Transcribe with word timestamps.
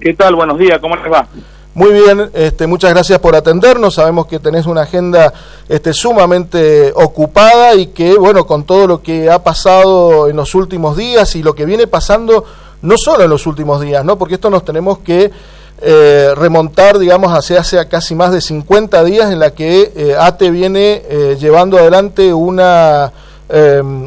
¿Qué 0.00 0.14
tal? 0.14 0.34
Buenos 0.34 0.58
días, 0.58 0.78
¿cómo 0.80 0.96
les 0.96 1.12
va? 1.12 1.26
Muy 1.74 1.92
bien, 1.92 2.30
este, 2.34 2.66
muchas 2.66 2.90
gracias 2.90 3.18
por 3.18 3.36
atendernos. 3.36 3.94
Sabemos 3.94 4.26
que 4.26 4.38
tenés 4.38 4.66
una 4.66 4.82
agenda 4.82 5.32
este, 5.68 5.92
sumamente 5.92 6.92
ocupada 6.94 7.74
y 7.74 7.88
que, 7.88 8.16
bueno, 8.16 8.46
con 8.46 8.64
todo 8.64 8.86
lo 8.86 9.02
que 9.02 9.30
ha 9.30 9.42
pasado 9.44 10.28
en 10.28 10.36
los 10.36 10.54
últimos 10.54 10.96
días 10.96 11.36
y 11.36 11.42
lo 11.42 11.54
que 11.54 11.66
viene 11.66 11.86
pasando, 11.86 12.44
no 12.82 12.96
solo 12.96 13.24
en 13.24 13.30
los 13.30 13.46
últimos 13.46 13.80
días, 13.80 14.04
¿no? 14.04 14.16
Porque 14.16 14.34
esto 14.34 14.50
nos 14.50 14.64
tenemos 14.64 14.98
que 14.98 15.30
eh, 15.80 16.32
remontar, 16.34 16.98
digamos, 16.98 17.32
hacia 17.32 17.60
hace 17.60 17.86
casi 17.86 18.14
más 18.14 18.32
de 18.32 18.40
50 18.40 19.04
días 19.04 19.30
en 19.30 19.38
la 19.38 19.50
que 19.50 19.92
eh, 19.94 20.16
ATE 20.18 20.50
viene 20.50 21.02
eh, 21.08 21.36
llevando 21.38 21.78
adelante 21.78 22.32
una 22.32 23.12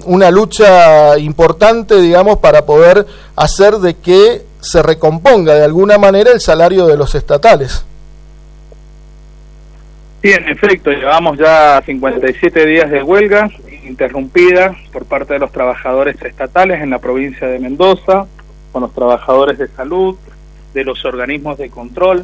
una 0.05 0.29
lucha 0.29 1.17
importante, 1.17 1.99
digamos, 1.99 2.37
para 2.37 2.63
poder 2.63 3.07
hacer 3.35 3.79
de 3.79 3.95
que 3.95 4.45
se 4.61 4.81
recomponga 4.81 5.55
de 5.55 5.65
alguna 5.65 5.97
manera 5.97 6.31
el 6.31 6.39
salario 6.39 6.87
de 6.87 6.97
los 6.97 7.15
estatales. 7.15 7.85
Sí, 10.21 10.31
en 10.31 10.47
efecto, 10.49 10.91
llevamos 10.91 11.37
ya 11.37 11.81
57 11.83 12.65
días 12.67 12.91
de 12.91 13.01
huelga 13.01 13.49
interrumpida 13.83 14.75
por 14.93 15.05
parte 15.05 15.33
de 15.33 15.39
los 15.39 15.51
trabajadores 15.51 16.21
estatales 16.21 16.81
en 16.81 16.91
la 16.91 16.99
provincia 16.99 17.47
de 17.47 17.59
Mendoza, 17.59 18.27
con 18.71 18.83
los 18.83 18.93
trabajadores 18.93 19.57
de 19.57 19.67
salud, 19.69 20.15
de 20.73 20.83
los 20.83 21.03
organismos 21.05 21.57
de 21.57 21.69
control. 21.69 22.23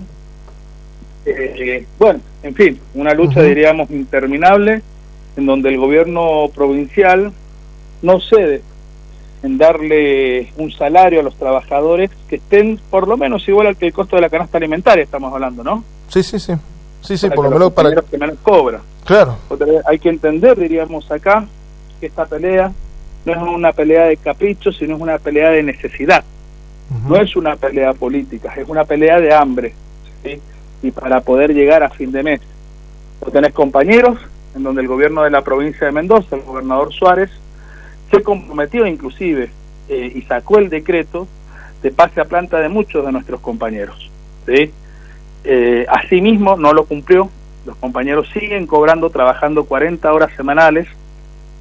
Eh, 1.26 1.86
bueno, 1.98 2.22
en 2.44 2.56
fin, 2.56 2.80
una 2.94 3.14
lucha 3.14 3.42
diríamos 3.42 3.90
interminable 3.90 4.82
en 5.36 5.46
donde 5.46 5.70
el 5.70 5.78
gobierno 5.78 6.50
provincial 6.54 7.34
no 8.02 8.20
cede 8.20 8.62
en 9.48 9.58
darle 9.58 10.52
un 10.58 10.72
salario 10.72 11.22
a 11.22 11.24
los 11.24 11.36
trabajadores 11.36 12.12
que 12.28 12.36
estén 12.36 12.80
por 12.90 13.08
lo 13.08 13.16
menos 13.16 13.48
igual 13.48 13.68
al 13.68 13.78
que 13.78 13.88
el 13.88 13.94
costo 13.94 14.18
de 14.18 14.22
la 14.22 14.30
canasta 14.30 14.58
alimentaria, 14.58 15.04
estamos 15.06 15.34
hablando, 15.34 15.64
¿no? 15.64 15.84
Sí, 16.10 16.22
sí, 16.22 16.38
sí. 16.38 16.54
Sí, 17.02 17.18
sí, 17.18 17.30
por 17.30 17.46
lo 17.46 17.52
menos 17.52 17.72
para 17.72 17.96
que 17.96 18.18
menos 18.18 18.38
cobra. 18.44 18.82
Claro. 19.06 19.38
Hay 19.86 20.00
que 20.00 20.10
entender, 20.10 20.60
diríamos 20.60 21.10
acá, 21.10 21.46
que 22.00 22.08
esta 22.08 22.26
pelea 22.26 22.72
no 23.26 23.32
es 23.32 23.38
una 23.38 23.72
pelea 23.72 24.06
de 24.06 24.18
capricho, 24.18 24.74
sino 24.74 24.96
es 24.96 25.02
una 25.02 25.18
pelea 25.18 25.52
de 25.52 25.64
necesidad. 25.64 26.24
No 27.08 27.16
es 27.16 27.36
una 27.36 27.56
pelea 27.56 27.94
política, 27.94 28.54
es 28.58 28.68
una 28.68 28.84
pelea 28.84 29.22
de 29.22 29.34
hambre. 29.34 29.74
¿sí? 30.24 30.42
Y 30.82 30.92
para 30.92 31.22
poder 31.22 31.54
llegar 31.54 31.84
a 31.84 31.90
fin 31.90 32.12
de 32.12 32.24
mes. 32.24 32.42
Vos 33.22 33.32
tenés 33.32 33.54
compañeros 33.54 34.20
en 34.56 34.64
donde 34.64 34.82
el 34.82 34.88
gobierno 34.88 35.24
de 35.24 35.30
la 35.30 35.42
provincia 35.42 35.88
de 35.88 35.94
Mendoza, 35.94 36.36
el 36.36 36.42
gobernador 36.42 36.94
Suárez, 36.94 37.30
se 38.12 38.24
comprometió 38.24 38.86
inclusive 38.86 39.50
eh, 39.90 40.12
y 40.16 40.22
sacó 40.24 40.60
el 40.60 40.70
decreto 40.70 41.28
de 41.82 41.92
pase 41.92 42.22
a 42.22 42.26
planta 42.26 42.60
de 42.60 42.70
muchos 42.70 43.06
de 43.06 43.12
nuestros 43.12 43.40
compañeros. 43.40 44.10
¿sí? 44.46 44.72
Eh, 45.44 45.86
asimismo, 45.90 46.58
no 46.58 46.74
lo 46.74 46.86
cumplió, 46.86 47.30
los 47.66 47.76
compañeros 47.78 48.28
siguen 48.34 48.66
cobrando, 48.66 49.10
trabajando 49.10 49.66
40 49.66 50.12
horas 50.12 50.32
semanales, 50.36 50.88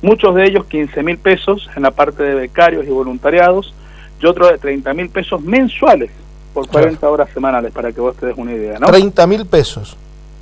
muchos 0.02 0.34
de 0.34 0.46
ellos 0.46 0.66
15 0.66 1.02
mil 1.02 1.18
pesos 1.18 1.68
en 1.76 1.82
la 1.82 1.90
parte 1.90 2.22
de 2.22 2.34
becarios 2.34 2.86
y 2.86 2.90
voluntariados, 2.90 3.74
y 4.20 4.26
otros 4.26 4.50
de 4.50 4.58
30 4.58 4.94
mil 4.94 5.10
pesos 5.10 5.42
mensuales 5.42 6.10
por 6.54 6.68
40 6.68 7.08
horas 7.08 7.28
semanales, 7.34 7.72
para 7.72 7.92
que 7.92 8.00
vos 8.00 8.16
te 8.16 8.26
des 8.26 8.36
una 8.36 8.54
idea. 8.54 8.78
¿no? 8.78 8.86
30 8.86 9.26
mil 9.26 9.46
pesos. 9.46 9.96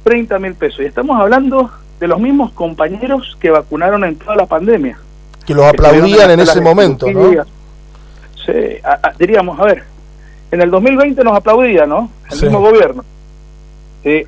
30 0.04 0.38
mil 0.38 0.54
pesos. 0.54 0.80
Y 0.80 0.84
estamos 0.84 1.18
hablando 1.18 1.70
de 1.98 2.06
los 2.06 2.20
mismos 2.20 2.52
compañeros 2.52 3.36
que 3.40 3.50
vacunaron 3.50 4.04
en 4.04 4.16
toda 4.16 4.36
la 4.36 4.46
pandemia 4.46 4.98
que 5.46 5.54
los 5.54 5.64
aplaudían 5.66 6.30
en 6.30 6.40
ese 6.40 6.60
momento, 6.60 7.10
¿no? 7.10 7.44
Sí, 8.44 8.52
diríamos, 9.18 9.58
a 9.58 9.64
ver, 9.64 9.84
en 10.50 10.60
el 10.60 10.70
2020 10.70 11.24
nos 11.24 11.36
aplaudía, 11.36 11.86
¿no? 11.86 12.10
El 12.30 12.42
mismo 12.42 12.60
gobierno. 12.60 13.04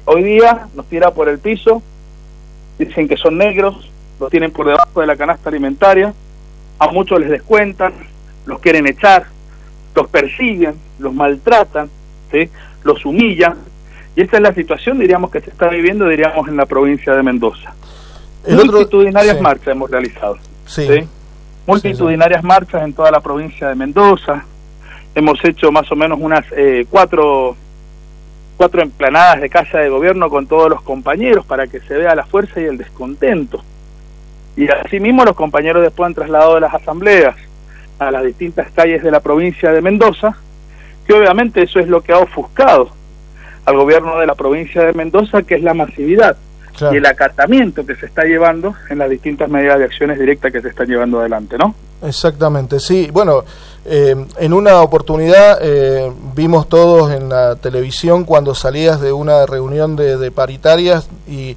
hoy 0.06 0.22
día 0.22 0.68
nos 0.74 0.86
tira 0.86 1.10
por 1.10 1.28
el 1.28 1.38
piso, 1.38 1.82
dicen 2.78 3.08
que 3.08 3.16
son 3.16 3.38
negros, 3.38 3.90
los 4.18 4.30
tienen 4.30 4.50
por 4.50 4.66
debajo 4.66 5.00
de 5.00 5.06
la 5.06 5.16
canasta 5.16 5.50
alimentaria, 5.50 6.14
a 6.78 6.88
muchos 6.88 7.20
les 7.20 7.30
descuentan, 7.30 7.92
los 8.46 8.60
quieren 8.60 8.86
echar, 8.86 9.26
los 9.94 10.08
persiguen, 10.08 10.74
los 10.98 11.12
maltratan, 11.12 11.90
¿sí? 12.32 12.50
los 12.84 13.04
humillan, 13.04 13.56
y 14.16 14.22
esta 14.22 14.38
es 14.38 14.42
la 14.42 14.54
situación, 14.54 14.98
diríamos, 14.98 15.30
que 15.30 15.40
se 15.42 15.50
está 15.50 15.68
viviendo, 15.68 16.08
diríamos, 16.08 16.48
en 16.48 16.56
la 16.56 16.64
provincia 16.64 17.14
de 17.14 17.22
Mendoza. 17.22 17.74
Multitudinarias 18.48 19.40
marchas 19.42 19.68
hemos 19.68 19.90
realizado. 19.90 20.38
Sí. 20.66 21.08
Multitudinarias 21.66 22.44
marchas 22.44 22.82
en 22.82 22.92
toda 22.92 23.10
la 23.10 23.20
provincia 23.20 23.68
de 23.68 23.74
Mendoza. 23.74 24.44
Hemos 25.14 25.42
hecho 25.44 25.72
más 25.72 25.90
o 25.90 25.96
menos 25.96 26.18
unas 26.20 26.44
eh, 26.52 26.86
cuatro, 26.88 27.56
cuatro 28.56 28.82
emplanadas 28.82 29.40
de 29.40 29.48
casa 29.48 29.78
de 29.78 29.88
gobierno 29.88 30.28
con 30.28 30.46
todos 30.46 30.68
los 30.68 30.82
compañeros 30.82 31.44
para 31.46 31.66
que 31.66 31.80
se 31.80 31.94
vea 31.94 32.14
la 32.14 32.26
fuerza 32.26 32.60
y 32.60 32.64
el 32.64 32.78
descontento. 32.78 33.62
Y 34.56 34.68
asimismo 34.68 35.24
los 35.24 35.34
compañeros 35.34 35.82
después 35.82 36.06
han 36.06 36.14
trasladado 36.14 36.60
las 36.60 36.74
asambleas 36.74 37.34
a 37.98 38.10
las 38.10 38.24
distintas 38.24 38.70
calles 38.72 39.02
de 39.02 39.10
la 39.10 39.20
provincia 39.20 39.72
de 39.72 39.82
Mendoza, 39.82 40.36
que 41.06 41.14
obviamente 41.14 41.62
eso 41.62 41.80
es 41.80 41.88
lo 41.88 42.02
que 42.02 42.12
ha 42.12 42.18
ofuscado 42.18 42.90
al 43.64 43.76
gobierno 43.76 44.18
de 44.18 44.26
la 44.26 44.34
provincia 44.34 44.82
de 44.84 44.92
Mendoza, 44.92 45.42
que 45.42 45.56
es 45.56 45.62
la 45.62 45.74
masividad 45.74 46.36
y 46.80 46.96
el 46.96 47.06
acatamiento 47.06 47.84
que 47.86 47.94
se 47.96 48.06
está 48.06 48.24
llevando 48.24 48.74
en 48.90 48.98
las 48.98 49.08
distintas 49.08 49.48
medidas 49.48 49.78
de 49.78 49.84
acciones 49.84 50.18
directas 50.18 50.52
que 50.52 50.60
se 50.60 50.68
están 50.68 50.86
llevando 50.86 51.20
adelante, 51.20 51.56
¿no? 51.58 51.74
Exactamente, 52.02 52.78
sí. 52.80 53.08
Bueno, 53.12 53.44
eh, 53.84 54.14
en 54.38 54.52
una 54.52 54.82
oportunidad 54.82 55.58
eh, 55.62 56.12
vimos 56.34 56.68
todos 56.68 57.12
en 57.12 57.28
la 57.28 57.56
televisión 57.56 58.24
cuando 58.24 58.54
salías 58.54 59.00
de 59.00 59.12
una 59.12 59.46
reunión 59.46 59.96
de, 59.96 60.30
paritarias 60.30 61.08
y, 61.26 61.56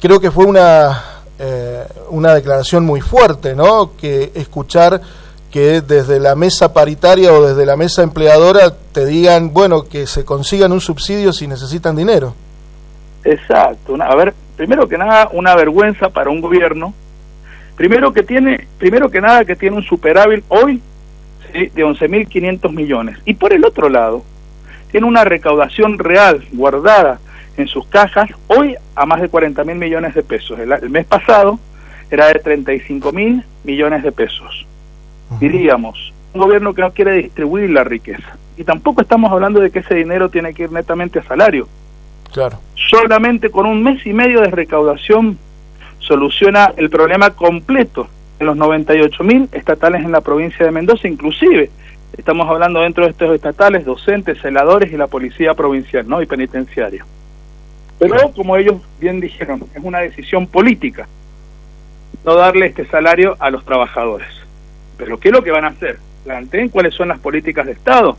creo 0.00 0.20
que 0.20 0.30
fue 0.30 0.46
una, 0.46 1.02
eh, 1.38 1.84
una 2.10 2.34
declaración 2.34 2.84
muy 2.84 3.00
fuerte, 3.00 3.54
¿no? 3.54 3.92
Que 3.96 4.32
escuchar 4.34 5.00
que 5.50 5.80
desde 5.80 6.20
la 6.20 6.34
mesa 6.34 6.72
paritaria 6.72 7.32
o 7.32 7.46
desde 7.46 7.64
la 7.64 7.76
mesa 7.76 8.02
empleadora 8.02 8.74
te 8.92 9.06
digan, 9.06 9.52
bueno, 9.52 9.84
que 9.84 10.06
se 10.06 10.24
consigan 10.24 10.72
un 10.72 10.80
subsidio 10.80 11.32
si 11.32 11.46
necesitan 11.46 11.96
dinero. 11.96 12.34
Exacto. 13.32 13.96
a 14.00 14.14
ver, 14.14 14.32
primero 14.56 14.88
que 14.88 14.96
nada, 14.96 15.28
una 15.32 15.54
vergüenza 15.54 16.08
para 16.08 16.30
un 16.30 16.40
gobierno. 16.40 16.94
Primero 17.76 18.12
que 18.12 18.22
tiene, 18.22 18.66
primero 18.78 19.10
que 19.10 19.20
nada, 19.20 19.44
que 19.44 19.54
tiene 19.54 19.76
un 19.76 19.82
superávit 19.82 20.44
hoy 20.48 20.80
de 21.52 21.84
11.500 21.84 22.72
millones. 22.72 23.18
Y 23.24 23.34
por 23.34 23.52
el 23.52 23.64
otro 23.64 23.88
lado, 23.88 24.24
tiene 24.90 25.06
una 25.06 25.24
recaudación 25.24 25.98
real 25.98 26.44
guardada 26.52 27.20
en 27.56 27.68
sus 27.68 27.86
cajas 27.86 28.30
hoy 28.48 28.76
a 28.96 29.04
más 29.04 29.20
de 29.20 29.30
40.000 29.30 29.74
millones 29.74 30.14
de 30.14 30.22
pesos. 30.22 30.58
El, 30.58 30.90
mes 30.90 31.04
pasado 31.04 31.58
era 32.10 32.28
de 32.28 32.42
35.000 32.42 33.44
millones 33.64 34.02
de 34.02 34.12
pesos. 34.12 34.66
Diríamos, 35.38 36.14
un 36.32 36.40
gobierno 36.40 36.72
que 36.72 36.80
no 36.80 36.92
quiere 36.92 37.12
distribuir 37.12 37.70
la 37.70 37.84
riqueza. 37.84 38.38
Y 38.56 38.64
tampoco 38.64 39.02
estamos 39.02 39.30
hablando 39.30 39.60
de 39.60 39.70
que 39.70 39.80
ese 39.80 39.94
dinero 39.94 40.30
tiene 40.30 40.54
que 40.54 40.64
ir 40.64 40.72
netamente 40.72 41.18
a 41.18 41.24
salario 41.24 41.68
Claro. 42.32 42.58
Solamente 42.74 43.50
con 43.50 43.66
un 43.66 43.82
mes 43.82 44.04
y 44.06 44.12
medio 44.12 44.40
de 44.40 44.50
recaudación 44.50 45.38
soluciona 45.98 46.72
el 46.76 46.90
problema 46.90 47.30
completo 47.30 48.08
de 48.38 48.44
los 48.44 48.56
98 48.56 49.24
mil 49.24 49.48
estatales 49.52 50.04
en 50.04 50.12
la 50.12 50.20
provincia 50.20 50.64
de 50.64 50.70
Mendoza, 50.70 51.08
inclusive 51.08 51.70
estamos 52.16 52.48
hablando 52.48 52.80
dentro 52.80 53.04
de 53.04 53.10
estos 53.10 53.34
estatales, 53.34 53.84
docentes, 53.84 54.40
celadores 54.40 54.92
y 54.92 54.96
la 54.96 55.06
policía 55.06 55.54
provincial 55.54 56.08
¿no? 56.08 56.22
y 56.22 56.26
penitenciaria. 56.26 57.04
Pero 57.98 58.30
como 58.32 58.56
ellos 58.56 58.76
bien 59.00 59.20
dijeron, 59.20 59.64
es 59.74 59.82
una 59.82 59.98
decisión 59.98 60.46
política 60.46 61.08
no 62.24 62.34
darle 62.34 62.66
este 62.66 62.86
salario 62.86 63.36
a 63.38 63.50
los 63.50 63.64
trabajadores. 63.64 64.28
Pero 64.96 65.18
¿qué 65.18 65.28
es 65.28 65.34
lo 65.34 65.42
que 65.42 65.50
van 65.50 65.64
a 65.64 65.68
hacer? 65.68 65.98
Planteen 66.24 66.68
cuáles 66.68 66.94
son 66.94 67.08
las 67.08 67.18
políticas 67.18 67.66
de 67.66 67.72
Estado 67.72 68.16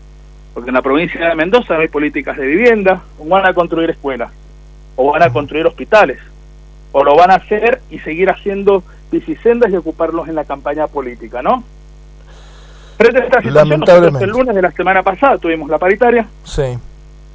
porque 0.54 0.70
en 0.70 0.76
la 0.76 0.82
provincia 0.82 1.30
de 1.30 1.36
Mendoza 1.36 1.76
no 1.76 1.82
hay 1.82 1.88
políticas 1.88 2.38
de 2.38 2.46
vivienda, 2.46 3.02
o 3.20 3.28
van 3.28 3.46
a 3.46 3.54
construir 3.54 3.90
escuelas, 3.90 4.32
o 4.96 5.12
van 5.12 5.24
a 5.24 5.32
construir 5.32 5.66
hospitales, 5.68 6.20
o 6.92 7.04
lo 7.04 7.16
van 7.16 7.32
a 7.32 7.36
hacer 7.36 7.82
y 7.90 8.00
seguir 8.00 8.30
haciendo 8.30 8.84
bicisendas 9.12 9.72
y 9.72 9.76
ocuparlos 9.76 10.28
en 10.28 10.36
la 10.36 10.44
campaña 10.44 10.88
política, 10.88 11.42
¿no? 11.42 11.64
Frente 12.98 13.20
a 13.20 13.24
esta 13.24 13.42
situación, 13.42 13.80
nosotros 13.80 14.22
el 14.22 14.30
lunes 14.30 14.56
de 14.56 14.62
la 14.62 14.72
semana 14.72 15.04
pasada 15.04 15.38
tuvimos 15.38 15.70
la 15.70 15.78
paritaria. 15.78 16.28
Sí. 16.44 16.78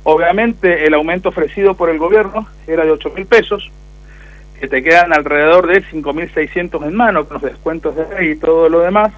Obviamente 0.03 0.87
el 0.87 0.93
aumento 0.93 1.31
ofrecido 1.31 1.75
por 1.75 1.89
el 1.89 1.99
gobierno 1.99 2.47
era 2.67 2.85
de 2.85 2.91
8 2.91 3.13
mil 3.17 3.25
pesos, 3.27 3.71
que 4.61 4.69
te 4.69 4.83
quedan 4.83 5.15
alrededor 5.15 5.67
de 5.67 5.83
5.600 5.83 6.87
en 6.87 6.95
mano, 6.95 7.25
con 7.25 7.35
los 7.35 7.43
descuentos 7.43 7.97
de 7.97 8.07
ley 8.15 8.31
y 8.33 8.37
todo 8.37 8.69
lo 8.69 8.81
demás, 8.81 9.13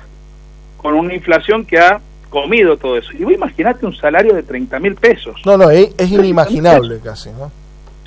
con 0.77 0.95
una 0.95 1.15
inflación 1.15 1.65
que 1.65 1.79
ha 1.79 2.01
comido 2.31 2.77
todo 2.77 2.97
eso. 2.99 3.13
Y 3.13 3.25
vos 3.25 3.33
imaginate 3.33 3.87
un 3.87 3.95
salario 3.95 4.35
de 4.35 4.43
30 4.43 4.79
mil 4.81 4.95
pesos. 4.95 5.41
No, 5.45 5.57
no, 5.57 5.71
es, 5.71 5.93
inimaginable 5.99 7.01
casi, 7.01 7.31
¿no? 7.31 7.51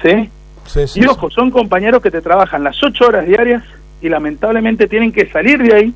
¿Sí? 0.02 0.30
Sí, 0.66 1.00
y 1.00 1.06
ojo, 1.08 1.32
son 1.32 1.50
compañeros 1.50 2.02
que 2.02 2.12
te 2.12 2.22
trabajan 2.22 2.64
las 2.64 2.82
8 2.84 3.06
horas 3.08 3.26
diarias 3.26 3.64
y 4.02 4.10
lamentablemente 4.10 4.88
tienen 4.88 5.12
que 5.12 5.28
salir 5.30 5.62
de 5.62 5.74
ahí 5.74 5.94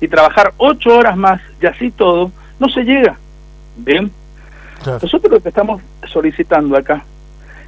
y 0.00 0.08
trabajar 0.08 0.54
8 0.56 0.98
horas 0.98 1.16
más 1.16 1.42
y 1.60 1.66
así 1.66 1.90
todo, 1.90 2.32
no 2.58 2.68
se 2.68 2.84
llega. 2.84 3.18
Bien. 3.76 4.10
Nosotros 4.86 5.30
lo 5.30 5.40
que 5.40 5.48
estamos 5.48 5.82
solicitando 6.06 6.76
acá 6.76 7.04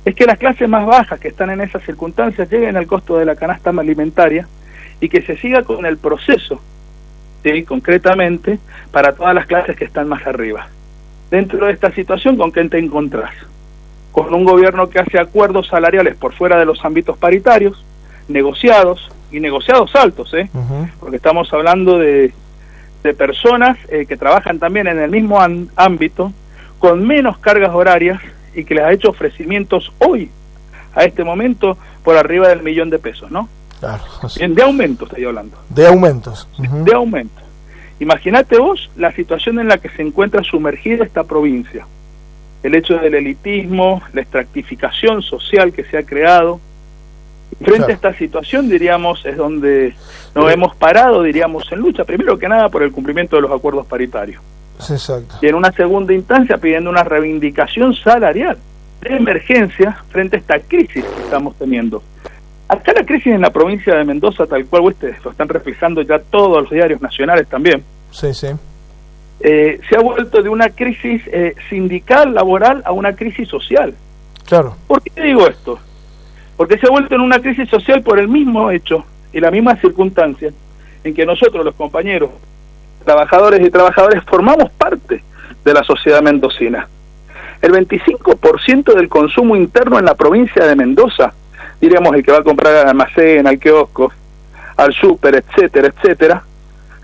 es 0.04 0.14
que 0.14 0.24
las 0.24 0.38
clases 0.38 0.68
más 0.68 0.86
bajas 0.86 1.18
que 1.18 1.28
están 1.28 1.50
en 1.50 1.60
esas 1.60 1.82
circunstancias 1.82 2.50
lleguen 2.50 2.76
al 2.76 2.86
costo 2.86 3.18
de 3.18 3.24
la 3.24 3.36
canasta 3.36 3.70
alimentaria 3.70 4.46
y 5.00 5.08
que 5.08 5.20
se 5.22 5.36
siga 5.36 5.62
con 5.62 5.84
el 5.84 5.98
proceso, 5.98 6.60
¿sí? 7.52 7.62
concretamente, 7.62 8.58
para 8.90 9.12
todas 9.12 9.34
las 9.34 9.46
clases 9.46 9.76
que 9.76 9.84
están 9.84 10.08
más 10.08 10.26
arriba. 10.26 10.68
Dentro 11.30 11.66
de 11.66 11.72
esta 11.72 11.92
situación, 11.92 12.36
¿con 12.36 12.52
qué 12.52 12.64
te 12.68 12.78
encontrás? 12.78 13.32
Con 14.12 14.32
un 14.32 14.44
gobierno 14.44 14.88
que 14.88 14.98
hace 14.98 15.18
acuerdos 15.18 15.68
salariales 15.68 16.16
por 16.16 16.32
fuera 16.32 16.58
de 16.58 16.64
los 16.64 16.84
ámbitos 16.84 17.18
paritarios, 17.18 17.84
negociados, 18.28 19.10
y 19.30 19.40
negociados 19.40 19.94
altos, 19.94 20.32
¿eh? 20.34 20.48
porque 21.00 21.16
estamos 21.16 21.52
hablando 21.52 21.98
de, 21.98 22.32
de 23.02 23.14
personas 23.14 23.76
eh, 23.88 24.06
que 24.06 24.16
trabajan 24.16 24.58
también 24.58 24.86
en 24.86 24.98
el 24.98 25.10
mismo 25.10 25.40
ámbito, 25.76 26.32
con 26.78 27.06
menos 27.06 27.38
cargas 27.38 27.74
horarias 27.74 28.20
y 28.54 28.64
que 28.64 28.74
les 28.74 28.84
ha 28.84 28.92
hecho 28.92 29.10
ofrecimientos 29.10 29.92
hoy, 29.98 30.30
a 30.94 31.04
este 31.04 31.24
momento, 31.24 31.76
por 32.04 32.16
arriba 32.16 32.48
del 32.48 32.62
millón 32.62 32.88
de 32.88 32.98
pesos, 32.98 33.30
¿no? 33.30 33.48
Claro. 33.80 34.02
de 34.38 34.62
aumento 34.62 35.04
estoy 35.04 35.24
hablando. 35.24 35.56
De 35.68 35.86
aumentos. 35.86 36.48
De 36.58 36.94
aumento. 36.94 37.42
Imagínate 37.98 38.58
vos 38.58 38.90
la 38.96 39.12
situación 39.12 39.58
en 39.58 39.68
la 39.68 39.78
que 39.78 39.88
se 39.88 40.02
encuentra 40.02 40.42
sumergida 40.42 41.04
esta 41.04 41.24
provincia. 41.24 41.86
El 42.62 42.74
hecho 42.74 42.98
del 42.98 43.14
elitismo, 43.14 44.02
la 44.12 44.22
extractificación 44.22 45.22
social 45.22 45.72
que 45.72 45.84
se 45.84 45.98
ha 45.98 46.02
creado. 46.02 46.60
Frente 47.62 47.92
a 47.92 47.94
esta 47.94 48.12
situación, 48.12 48.68
diríamos, 48.68 49.24
es 49.24 49.36
donde 49.36 49.94
nos 50.34 50.52
hemos 50.52 50.74
parado, 50.74 51.22
diríamos, 51.22 51.70
en 51.70 51.78
lucha, 51.78 52.04
primero 52.04 52.38
que 52.38 52.48
nada 52.48 52.68
por 52.68 52.82
el 52.82 52.92
cumplimiento 52.92 53.36
de 53.36 53.42
los 53.42 53.52
acuerdos 53.52 53.86
paritarios. 53.86 54.42
Exacto. 54.90 55.36
Y 55.40 55.46
en 55.46 55.54
una 55.54 55.72
segunda 55.72 56.12
instancia 56.12 56.58
pidiendo 56.58 56.90
una 56.90 57.02
reivindicación 57.02 57.94
salarial 57.94 58.58
de 59.00 59.16
emergencia 59.16 59.96
frente 60.10 60.36
a 60.36 60.40
esta 60.40 60.60
crisis 60.60 61.04
que 61.04 61.22
estamos 61.22 61.54
teniendo. 61.56 62.02
Acá 62.68 62.92
la 62.94 63.04
crisis 63.04 63.32
en 63.32 63.42
la 63.42 63.50
provincia 63.50 63.94
de 63.94 64.04
Mendoza, 64.04 64.46
tal 64.46 64.66
cual 64.66 64.82
ustedes 64.82 65.24
lo 65.24 65.30
están 65.30 65.48
reflejando 65.48 66.02
ya 66.02 66.18
todos 66.18 66.62
los 66.62 66.70
diarios 66.70 67.00
nacionales 67.00 67.46
también. 67.46 67.84
Sí, 68.10 68.34
sí. 68.34 68.48
Eh, 69.40 69.78
se 69.88 69.96
ha 69.96 70.00
vuelto 70.00 70.42
de 70.42 70.48
una 70.48 70.70
crisis 70.70 71.22
eh, 71.26 71.54
sindical, 71.68 72.34
laboral, 72.34 72.82
a 72.84 72.92
una 72.92 73.14
crisis 73.14 73.48
social. 73.48 73.94
Claro. 74.46 74.76
¿Por 74.86 75.02
qué 75.02 75.22
digo 75.22 75.46
esto? 75.46 75.78
Porque 76.56 76.78
se 76.78 76.86
ha 76.86 76.90
vuelto 76.90 77.14
en 77.14 77.20
una 77.20 77.38
crisis 77.38 77.68
social 77.68 78.02
por 78.02 78.18
el 78.18 78.28
mismo 78.28 78.70
hecho 78.70 79.04
y 79.32 79.40
la 79.40 79.50
misma 79.50 79.76
circunstancia 79.76 80.52
en 81.04 81.14
que 81.14 81.26
nosotros, 81.26 81.64
los 81.64 81.74
compañeros, 81.74 82.30
trabajadores 83.04 83.64
y 83.64 83.70
trabajadoras, 83.70 84.24
formamos 84.24 84.70
parte 84.70 85.22
de 85.64 85.72
la 85.72 85.84
sociedad 85.84 86.22
mendocina. 86.22 86.88
El 87.62 87.72
25% 87.72 88.94
del 88.94 89.08
consumo 89.08 89.54
interno 89.54 89.98
en 89.98 90.04
la 90.04 90.14
provincia 90.14 90.64
de 90.66 90.74
Mendoza 90.74 91.32
diríamos 91.80 92.14
el 92.14 92.24
que 92.24 92.32
va 92.32 92.38
a 92.38 92.44
comprar 92.44 92.74
al 92.74 92.88
almacén, 92.88 93.46
al 93.46 93.58
kiosco, 93.58 94.12
al 94.76 94.92
súper, 94.92 95.36
etcétera, 95.36 95.88
etcétera, 95.88 96.42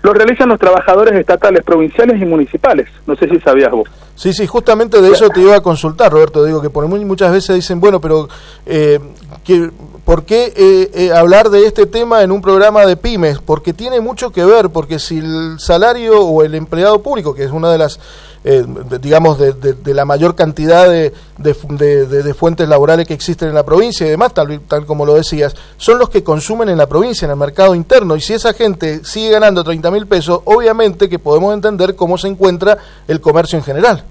lo 0.03 0.13
realizan 0.13 0.49
los 0.49 0.59
trabajadores 0.59 1.13
estatales, 1.15 1.63
provinciales 1.63 2.21
y 2.21 2.25
municipales. 2.25 2.89
No 3.07 3.15
sé 3.15 3.29
si 3.29 3.39
sabías 3.39 3.71
vos. 3.71 3.89
Sí, 4.15 4.33
sí, 4.33 4.45
justamente 4.45 5.01
de 5.01 5.09
eso 5.09 5.29
te 5.29 5.39
iba 5.39 5.55
a 5.55 5.61
consultar, 5.61 6.11
Roberto. 6.11 6.43
Digo 6.43 6.61
que 6.61 6.69
por 6.69 6.85
muchas 6.87 7.31
veces 7.31 7.55
dicen, 7.55 7.79
bueno, 7.79 8.01
pero 8.01 8.27
eh, 8.65 8.99
que, 9.45 9.71
¿por 10.03 10.25
qué 10.25 10.53
eh, 10.55 10.91
eh, 10.93 11.11
hablar 11.13 11.49
de 11.49 11.65
este 11.65 11.85
tema 11.85 12.21
en 12.21 12.33
un 12.33 12.41
programa 12.41 12.85
de 12.85 12.97
pymes? 12.97 13.39
Porque 13.39 13.71
tiene 13.71 14.01
mucho 14.01 14.31
que 14.31 14.43
ver, 14.43 14.69
porque 14.69 14.99
si 14.99 15.19
el 15.19 15.55
salario 15.57 16.19
o 16.19 16.43
el 16.43 16.53
empleado 16.53 17.01
público, 17.01 17.33
que 17.33 17.45
es 17.45 17.51
una 17.51 17.71
de 17.71 17.77
las 17.77 17.99
eh, 18.45 18.65
digamos, 19.01 19.39
de, 19.39 19.53
de, 19.53 19.93
la 19.93 20.03
mayor 20.03 20.35
cantidad 20.35 20.89
de, 20.89 21.13
de, 21.37 22.33
fuentes 22.33 22.67
laborales 22.67 23.07
que 23.07 23.13
existen 23.13 23.47
en 23.47 23.55
la 23.55 23.63
provincia 23.63 24.05
y 24.05 24.09
demás, 24.09 24.33
tal, 24.33 24.59
tal 24.61 24.85
como 24.85 25.05
lo 25.05 25.13
decías, 25.13 25.55
son 25.77 25.97
los 25.97 26.09
que 26.09 26.23
consumen 26.23 26.67
en 26.67 26.77
la 26.77 26.87
provincia, 26.87 27.25
en 27.25 27.31
el 27.31 27.37
mercado 27.37 27.73
interno. 27.73 28.17
Y 28.17 28.21
si 28.21 28.33
esa 28.33 28.53
gente 28.53 29.05
sigue 29.05 29.29
ganando 29.29 29.63
30 29.63 29.89
mil 29.91 30.07
pesos, 30.07 30.41
obviamente 30.43 31.07
que 31.07 31.19
podemos 31.19 31.53
entender 31.53 31.95
cómo 31.95 32.17
se 32.17 32.27
encuentra 32.27 32.77
el 33.07 33.21
comercio 33.21 33.57
en 33.57 33.63
general. 33.63 34.03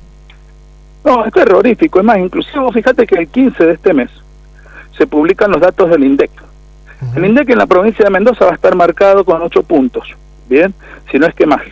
No, 1.05 1.25
es 1.27 1.33
terrorífico. 1.33 1.99
Es 1.99 2.05
más, 2.05 2.19
inclusive 2.19 2.73
fíjate 2.73 3.07
que 3.07 3.17
el 3.17 3.29
15 3.29 3.67
de 3.67 3.73
este 3.73 3.93
mes 3.93 4.11
se 4.97 5.07
publican 5.07 5.51
los 5.51 5.61
datos 5.61 5.91
del 5.91 6.05
INDEC. 6.05 6.31
El 7.17 7.25
INDEC 7.25 7.51
en 7.51 7.59
la 7.59 7.67
provincia 7.67 8.05
de 8.05 8.11
Mendoza 8.11 8.45
va 8.45 8.53
a 8.53 8.55
estar 8.55 8.75
marcado 8.77 9.25
con 9.25 9.43
8 9.43 9.63
puntos, 9.65 10.15
¿bien? 10.49 10.73
Si 11.11 11.19
no 11.19 11.27
es 11.27 11.35
que 11.35 11.45
más, 11.45 11.63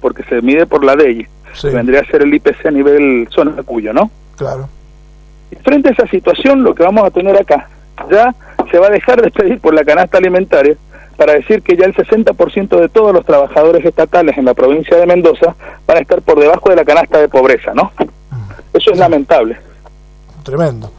porque 0.00 0.24
se 0.24 0.42
mide 0.42 0.66
por 0.66 0.84
la 0.84 0.96
ley 0.96 1.26
vendría 1.62 2.00
a 2.00 2.04
ser 2.04 2.22
el 2.22 2.34
IPC 2.34 2.66
a 2.66 2.70
nivel 2.70 3.28
zona 3.30 3.52
de 3.52 3.62
Cuyo, 3.62 3.92
¿no? 3.92 4.10
Claro. 4.36 4.68
Y 5.50 5.56
frente 5.56 5.90
a 5.90 5.92
esa 5.92 6.06
situación, 6.06 6.62
lo 6.62 6.74
que 6.74 6.82
vamos 6.82 7.04
a 7.04 7.10
tener 7.10 7.36
acá, 7.36 7.68
ya 8.10 8.34
se 8.70 8.78
va 8.78 8.86
a 8.86 8.90
dejar 8.90 9.20
de 9.20 9.30
pedir 9.30 9.60
por 9.60 9.74
la 9.74 9.84
canasta 9.84 10.18
alimentaria 10.18 10.76
para 11.16 11.34
decir 11.34 11.62
que 11.62 11.76
ya 11.76 11.84
el 11.84 11.94
60% 11.94 12.80
de 12.80 12.88
todos 12.88 13.12
los 13.12 13.26
trabajadores 13.26 13.84
estatales 13.84 14.38
en 14.38 14.46
la 14.46 14.54
provincia 14.54 14.96
de 14.96 15.06
Mendoza 15.06 15.54
van 15.86 15.98
a 15.98 16.00
estar 16.00 16.22
por 16.22 16.40
debajo 16.40 16.70
de 16.70 16.76
la 16.76 16.84
canasta 16.84 17.18
de 17.18 17.28
pobreza, 17.28 17.74
¿no? 17.74 17.92
Eso 18.72 18.92
es 18.92 18.98
lamentable. 18.98 19.58
Tremendo. 20.42 20.90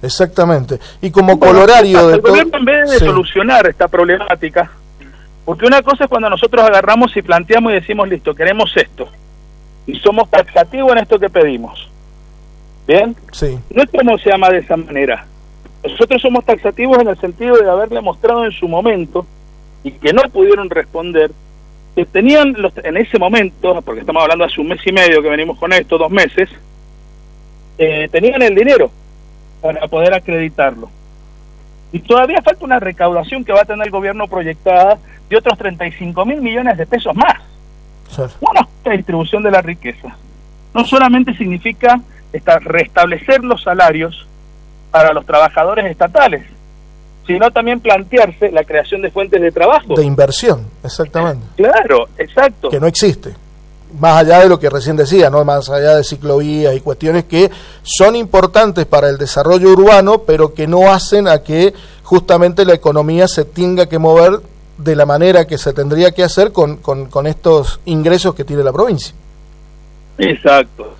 Exactamente. 0.00 0.78
Y 1.02 1.10
como 1.10 1.38
colorario 1.38 2.08
de 2.08 2.14
El 2.14 2.20
gobierno 2.20 2.58
en 2.58 2.64
vez 2.64 2.90
de 2.90 2.98
solucionar 3.00 3.66
esta 3.66 3.88
problemática, 3.88 4.70
porque 5.44 5.66
una 5.66 5.82
cosa 5.82 6.04
es 6.04 6.10
cuando 6.10 6.30
nosotros 6.30 6.64
agarramos 6.64 7.14
y 7.16 7.22
planteamos 7.22 7.72
y 7.72 7.74
decimos, 7.74 8.08
listo, 8.08 8.34
queremos 8.34 8.74
esto 8.76 9.08
y 9.86 9.98
somos 10.00 10.30
taxativos 10.30 10.92
en 10.92 10.98
esto 10.98 11.18
que 11.18 11.30
pedimos. 11.30 11.90
¿Bien? 12.86 13.16
Sí. 13.32 13.58
No 13.70 13.82
es 13.82 13.90
como 13.90 14.18
se 14.18 14.30
llama 14.30 14.50
de 14.50 14.58
esa 14.58 14.76
manera. 14.76 15.26
Nosotros 15.82 16.20
somos 16.22 16.44
taxativos 16.44 16.98
en 16.98 17.08
el 17.08 17.18
sentido 17.18 17.56
de 17.56 17.70
haberle 17.70 18.00
mostrado 18.00 18.44
en 18.44 18.52
su 18.52 18.68
momento 18.68 19.26
y 19.84 19.92
que 19.92 20.12
no 20.12 20.22
pudieron 20.32 20.68
responder 20.70 21.30
que 21.94 22.04
tenían 22.04 22.54
los, 22.58 22.72
en 22.84 22.96
ese 22.96 23.18
momento, 23.18 23.80
porque 23.82 24.00
estamos 24.00 24.22
hablando 24.22 24.44
hace 24.44 24.60
un 24.60 24.68
mes 24.68 24.80
y 24.84 24.92
medio 24.92 25.22
que 25.22 25.30
venimos 25.30 25.58
con 25.58 25.72
esto, 25.72 25.96
dos 25.96 26.10
meses, 26.10 26.50
eh, 27.78 28.08
tenían 28.10 28.42
el 28.42 28.54
dinero 28.54 28.90
para 29.62 29.86
poder 29.88 30.12
acreditarlo. 30.12 30.90
Y 31.92 32.00
todavía 32.00 32.42
falta 32.42 32.64
una 32.64 32.80
recaudación 32.80 33.44
que 33.44 33.52
va 33.52 33.62
a 33.62 33.64
tener 33.64 33.86
el 33.86 33.92
gobierno 33.92 34.26
proyectada 34.26 34.98
de 35.28 35.36
otros 35.36 35.56
35 35.56 36.26
mil 36.26 36.42
millones 36.42 36.76
de 36.76 36.86
pesos 36.86 37.14
más. 37.14 37.40
Una 38.40 38.96
distribución 38.96 39.42
de 39.42 39.50
la 39.50 39.62
riqueza. 39.62 40.16
No 40.74 40.84
solamente 40.84 41.34
significa 41.36 42.00
restablecer 42.60 43.42
los 43.42 43.62
salarios 43.62 44.26
para 44.90 45.12
los 45.12 45.24
trabajadores 45.26 45.86
estatales, 45.86 46.44
sino 47.26 47.50
también 47.50 47.80
plantearse 47.80 48.50
la 48.50 48.64
creación 48.64 49.02
de 49.02 49.10
fuentes 49.10 49.40
de 49.40 49.50
trabajo. 49.50 49.94
De 49.94 50.04
inversión, 50.04 50.66
exactamente. 50.84 51.44
Claro, 51.56 52.08
exacto. 52.18 52.70
Que 52.70 52.80
no 52.80 52.86
existe. 52.86 53.34
Más 53.98 54.18
allá 54.18 54.40
de 54.40 54.48
lo 54.48 54.58
que 54.58 54.68
recién 54.68 54.96
decía, 54.96 55.30
¿no? 55.30 55.44
más 55.44 55.70
allá 55.70 55.96
de 55.96 56.04
ciclovías 56.04 56.74
y 56.74 56.80
cuestiones 56.80 57.24
que 57.24 57.50
son 57.82 58.16
importantes 58.16 58.84
para 58.84 59.08
el 59.08 59.16
desarrollo 59.16 59.70
urbano, 59.70 60.22
pero 60.22 60.54
que 60.54 60.66
no 60.66 60.92
hacen 60.92 61.28
a 61.28 61.38
que 61.38 61.72
justamente 62.02 62.64
la 62.64 62.74
economía 62.74 63.26
se 63.28 63.44
tenga 63.44 63.88
que 63.88 63.98
mover 63.98 64.40
de 64.78 64.96
la 64.96 65.06
manera 65.06 65.46
que 65.46 65.58
se 65.58 65.72
tendría 65.72 66.12
que 66.12 66.22
hacer 66.22 66.52
con, 66.52 66.76
con, 66.76 67.26
estos 67.26 67.80
ingresos 67.86 68.34
que 68.34 68.44
tiene 68.44 68.62
la 68.62 68.72
provincia. 68.72 69.14
Exacto. 70.18 70.94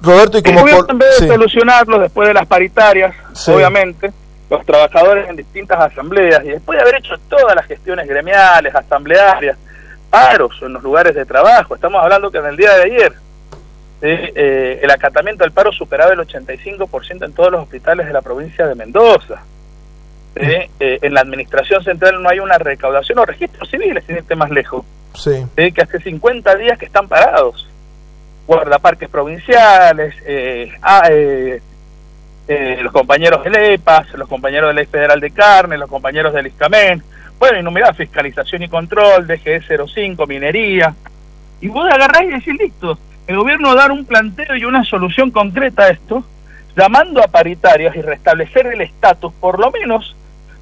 Roberto, 0.00 0.38
y 0.38 0.42
como... 0.42 0.60
en 0.88 0.98
vez 0.98 1.20
de 1.20 1.28
solucionarlo 1.28 1.98
después 1.98 2.28
de 2.28 2.34
las 2.34 2.46
paritarias, 2.46 3.14
obviamente, 3.48 4.12
los 4.50 4.64
trabajadores 4.64 5.28
en 5.28 5.36
distintas 5.36 5.80
asambleas, 5.80 6.44
y 6.44 6.48
después 6.48 6.76
de 6.76 6.82
haber 6.82 6.96
hecho 6.96 7.14
todas 7.28 7.54
las 7.54 7.66
gestiones 7.66 8.06
gremiales, 8.06 8.74
asamblearias, 8.74 9.56
paros 10.10 10.54
en 10.62 10.72
los 10.74 10.82
lugares 10.82 11.14
de 11.14 11.24
trabajo, 11.24 11.74
estamos 11.74 12.02
hablando 12.02 12.30
que 12.30 12.38
en 12.38 12.46
el 12.46 12.56
día 12.56 12.74
de 12.74 12.82
ayer 12.84 13.12
eh, 14.02 14.80
el 14.82 14.90
acatamiento 14.90 15.42
del 15.42 15.52
paro 15.52 15.72
superaba 15.72 16.12
el 16.12 16.20
85% 16.20 17.24
en 17.24 17.32
todos 17.32 17.50
los 17.50 17.62
hospitales 17.62 18.06
de 18.06 18.12
la 18.12 18.22
provincia 18.22 18.66
de 18.66 18.74
Mendoza. 18.74 19.42
Eh, 20.38 20.68
en 20.78 21.14
la 21.14 21.22
administración 21.22 21.82
central 21.82 22.22
no 22.22 22.28
hay 22.28 22.40
una 22.40 22.58
recaudación 22.58 23.18
o 23.18 23.24
registros 23.24 23.70
civiles, 23.70 24.04
sin 24.06 24.16
irte 24.16 24.36
más 24.36 24.50
lejos, 24.50 24.84
sí. 25.14 25.46
que 25.56 25.80
hace 25.80 25.98
50 25.98 26.56
días 26.56 26.78
que 26.78 26.84
están 26.84 27.08
parados. 27.08 27.66
Guardaparques 28.46 29.08
provinciales, 29.08 30.14
eh, 30.26 30.72
ah, 30.82 31.08
eh, 31.10 31.60
los 32.82 32.92
compañeros 32.92 33.42
del 33.42 33.56
EPAS, 33.56 34.12
los 34.14 34.28
compañeros 34.28 34.68
de 34.68 34.74
la 34.74 34.80
Ley 34.80 34.86
Federal 34.86 35.20
de 35.20 35.30
Carne, 35.30 35.78
los 35.78 35.88
compañeros 35.88 36.34
del 36.34 36.48
ISCAMEN, 36.48 37.02
bueno, 37.38 37.70
y 37.70 37.94
fiscalización 37.94 38.62
y 38.62 38.68
control, 38.68 39.26
DGE 39.26 39.62
05, 39.62 40.26
minería. 40.26 40.94
Y 41.60 41.68
vos 41.68 41.88
agarrás 41.90 42.22
y 42.24 42.28
decís, 42.28 42.54
listo, 42.58 42.98
el 43.26 43.36
gobierno 43.36 43.74
dar 43.74 43.90
un 43.90 44.04
planteo 44.04 44.54
y 44.54 44.64
una 44.64 44.84
solución 44.84 45.30
concreta 45.30 45.84
a 45.84 45.88
esto, 45.88 46.24
llamando 46.76 47.22
a 47.22 47.26
paritarios 47.26 47.96
y 47.96 48.02
restablecer 48.02 48.66
el 48.66 48.82
estatus, 48.82 49.32
por 49.40 49.58
lo 49.58 49.70
menos 49.70 50.14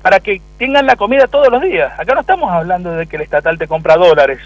para 0.05 0.21
que 0.21 0.43
tengan 0.59 0.85
la 0.85 0.97
comida 0.97 1.27
todos 1.27 1.49
los 1.49 1.63
días. 1.63 1.99
Acá 1.99 2.13
no 2.13 2.21
estamos 2.21 2.53
hablando 2.53 2.91
de 2.91 3.07
que 3.07 3.17
el 3.17 3.23
estatal 3.23 3.57
te 3.57 3.67
compra 3.67 3.97
dólares. 3.97 4.39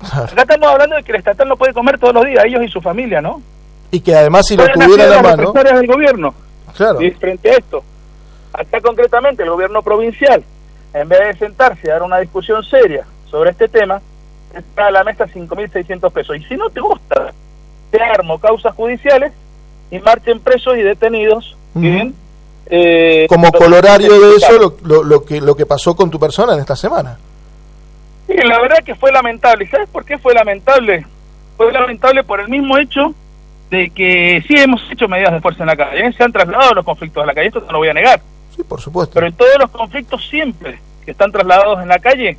Acá 0.00 0.40
estamos 0.40 0.66
hablando 0.66 0.96
de 0.96 1.02
que 1.02 1.12
el 1.12 1.18
estatal 1.18 1.46
no 1.46 1.58
puede 1.58 1.74
comer 1.74 1.98
todos 1.98 2.14
los 2.14 2.24
días, 2.24 2.42
ellos 2.46 2.62
y 2.62 2.68
su 2.68 2.80
familia, 2.80 3.20
¿no? 3.20 3.42
Y 3.90 4.00
que 4.00 4.16
además 4.16 4.46
si 4.46 4.56
lo 4.56 4.66
tuviera 4.66 5.04
en 5.04 5.10
la 5.10 5.20
mano... 5.22 5.52
del 5.52 5.86
gobierno. 5.86 6.34
Claro. 6.74 7.02
Y 7.02 7.10
frente 7.10 7.50
a 7.50 7.52
esto, 7.52 7.84
acá 8.50 8.80
concretamente 8.80 9.42
el 9.42 9.50
gobierno 9.50 9.82
provincial, 9.82 10.42
en 10.94 11.06
vez 11.06 11.18
de 11.18 11.34
sentarse 11.36 11.90
a 11.90 11.94
dar 11.94 12.02
una 12.02 12.16
discusión 12.20 12.64
seria 12.64 13.04
sobre 13.26 13.50
este 13.50 13.68
tema, 13.68 14.00
está 14.56 14.86
a 14.86 14.90
la 14.90 15.04
mesa 15.04 15.26
5.600 15.26 16.10
pesos. 16.12 16.34
Y 16.38 16.44
si 16.44 16.56
no 16.56 16.70
te 16.70 16.80
gusta, 16.80 17.34
te 17.90 18.02
armo 18.02 18.40
causas 18.40 18.74
judiciales 18.74 19.34
y 19.90 19.98
marchen 19.98 20.40
presos 20.40 20.78
y 20.78 20.82
detenidos. 20.82 21.58
bien, 21.74 22.14
eh, 22.66 23.26
Como 23.28 23.50
colorario 23.52 24.20
de 24.20 24.36
eso, 24.36 24.76
lo, 24.82 25.04
lo, 25.04 25.24
que, 25.24 25.40
lo 25.40 25.54
que 25.54 25.66
pasó 25.66 25.94
con 25.94 26.10
tu 26.10 26.18
persona 26.18 26.54
en 26.54 26.60
esta 26.60 26.76
semana. 26.76 27.18
Sí, 28.26 28.34
la 28.36 28.60
verdad 28.60 28.82
que 28.84 28.94
fue 28.94 29.12
lamentable. 29.12 29.64
¿Y 29.64 29.68
sabes 29.68 29.88
por 29.88 30.04
qué 30.04 30.18
fue 30.18 30.34
lamentable? 30.34 31.06
Fue 31.56 31.70
lamentable 31.72 32.24
por 32.24 32.40
el 32.40 32.48
mismo 32.48 32.78
hecho 32.78 33.14
de 33.70 33.90
que 33.90 34.42
sí 34.46 34.54
hemos 34.56 34.80
hecho 34.90 35.08
medidas 35.08 35.32
de 35.32 35.40
fuerza 35.40 35.62
en 35.62 35.68
la 35.68 35.76
calle, 35.76 36.06
¿eh? 36.06 36.12
se 36.12 36.22
han 36.22 36.32
trasladado 36.32 36.74
los 36.74 36.84
conflictos 36.84 37.22
a 37.22 37.26
la 37.26 37.34
calle, 37.34 37.48
esto 37.48 37.60
no 37.60 37.72
lo 37.72 37.78
voy 37.78 37.88
a 37.88 37.94
negar. 37.94 38.20
Sí, 38.54 38.62
por 38.62 38.80
supuesto. 38.80 39.14
Pero 39.14 39.26
en 39.26 39.32
todos 39.32 39.58
los 39.58 39.70
conflictos 39.70 40.26
siempre 40.28 40.78
que 41.04 41.10
están 41.10 41.32
trasladados 41.32 41.82
en 41.82 41.88
la 41.88 41.98
calle, 41.98 42.38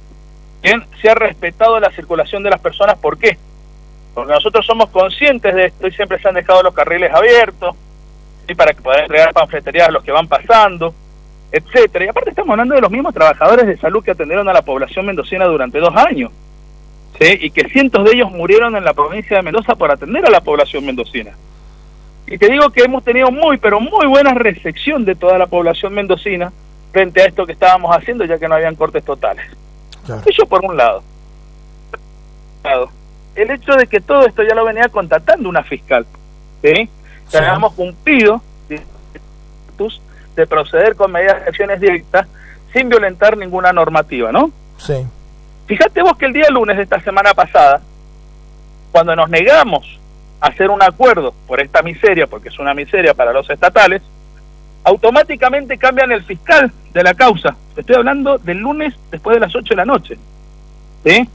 bien, 0.61 0.85
se 1.01 1.09
ha 1.09 1.15
respetado 1.15 1.79
la 1.79 1.91
circulación 1.91 2.41
de 2.43 2.49
las 2.49 2.59
personas. 2.59 2.97
¿Por 2.97 3.17
qué? 3.17 3.37
Porque 4.13 4.33
nosotros 4.33 4.65
somos 4.65 4.89
conscientes 4.89 5.53
de 5.53 5.65
esto 5.65 5.87
y 5.87 5.91
siempre 5.91 6.19
se 6.19 6.27
han 6.27 6.35
dejado 6.35 6.63
los 6.63 6.73
carriles 6.73 7.13
abiertos 7.13 7.75
¿sí? 8.47 8.55
para 8.55 8.73
que 8.73 8.81
puedan 8.81 9.01
entregar 9.01 9.33
panfletería 9.33 9.85
a 9.85 9.91
los 9.91 10.03
que 10.03 10.11
van 10.11 10.27
pasando, 10.27 10.93
etcétera. 11.51 12.05
Y 12.05 12.07
aparte 12.09 12.31
estamos 12.31 12.51
hablando 12.51 12.75
de 12.75 12.81
los 12.81 12.91
mismos 12.91 13.13
trabajadores 13.13 13.67
de 13.67 13.77
salud 13.77 14.03
que 14.03 14.11
atendieron 14.11 14.47
a 14.49 14.53
la 14.53 14.61
población 14.61 15.05
mendocina 15.05 15.45
durante 15.45 15.79
dos 15.79 15.95
años. 15.95 16.31
¿sí? 17.19 17.37
y 17.41 17.49
que 17.51 17.67
cientos 17.69 18.03
de 18.03 18.11
ellos 18.11 18.31
murieron 18.31 18.75
en 18.75 18.83
la 18.83 18.93
provincia 18.93 19.37
de 19.37 19.43
Mendoza 19.43 19.75
por 19.75 19.91
atender 19.91 20.25
a 20.25 20.29
la 20.29 20.41
población 20.41 20.85
mendocina. 20.85 21.31
Y 22.27 22.37
te 22.37 22.49
digo 22.49 22.69
que 22.71 22.81
hemos 22.81 23.03
tenido 23.03 23.31
muy, 23.31 23.57
pero 23.57 23.79
muy 23.79 24.07
buena 24.07 24.33
recepción 24.33 25.05
de 25.05 25.15
toda 25.15 25.37
la 25.37 25.47
población 25.47 25.93
mendocina 25.93 26.51
frente 26.91 27.21
a 27.21 27.25
esto 27.25 27.45
que 27.45 27.51
estábamos 27.51 27.95
haciendo, 27.95 28.25
ya 28.25 28.39
que 28.39 28.47
no 28.47 28.55
habían 28.55 28.75
cortes 28.75 29.03
totales. 29.03 29.45
Eso 30.25 30.45
por 30.45 30.63
un 30.65 30.75
lado. 30.75 31.03
El 33.35 33.51
hecho 33.51 33.73
de 33.75 33.85
que 33.87 34.01
todo 34.01 34.25
esto 34.25 34.43
ya 34.43 34.55
lo 34.55 34.65
venía 34.65 34.89
contratando 34.89 35.49
una 35.49 35.63
fiscal, 35.63 36.05
¿sí? 36.63 36.89
Que 37.29 37.37
habíamos 37.37 37.73
cumplido 37.73 38.41
de 40.35 40.47
proceder 40.47 40.95
con 40.95 41.11
medidas 41.11 41.41
de 41.41 41.49
acciones 41.49 41.79
directas 41.79 42.27
sin 42.73 42.89
violentar 42.89 43.37
ninguna 43.37 43.71
normativa, 43.71 44.31
¿no? 44.31 44.51
Sí. 44.77 45.05
Fíjate 45.65 46.01
vos 46.01 46.17
que 46.17 46.25
el 46.25 46.33
día 46.33 46.49
lunes 46.49 46.77
de 46.77 46.83
esta 46.83 46.99
semana 46.99 47.33
pasada, 47.33 47.81
cuando 48.91 49.15
nos 49.15 49.29
negamos 49.29 49.99
a 50.41 50.47
hacer 50.47 50.69
un 50.69 50.83
acuerdo 50.83 51.33
por 51.47 51.59
esta 51.61 51.81
miseria, 51.81 52.27
porque 52.27 52.49
es 52.49 52.59
una 52.59 52.73
miseria 52.73 53.13
para 53.13 53.31
los 53.31 53.49
estatales, 53.49 54.01
automáticamente 54.83 55.77
cambian 55.77 56.11
el 56.11 56.23
fiscal 56.23 56.71
de 56.93 57.03
la 57.03 57.13
causa. 57.13 57.55
Estoy 57.75 57.95
hablando 57.95 58.37
del 58.37 58.57
lunes 58.57 58.93
después 59.09 59.35
de 59.35 59.39
las 59.39 59.55
8 59.55 59.69
de 59.69 59.75
la 59.75 59.85
noche. 59.85 60.17
¿Sí? 61.03 61.29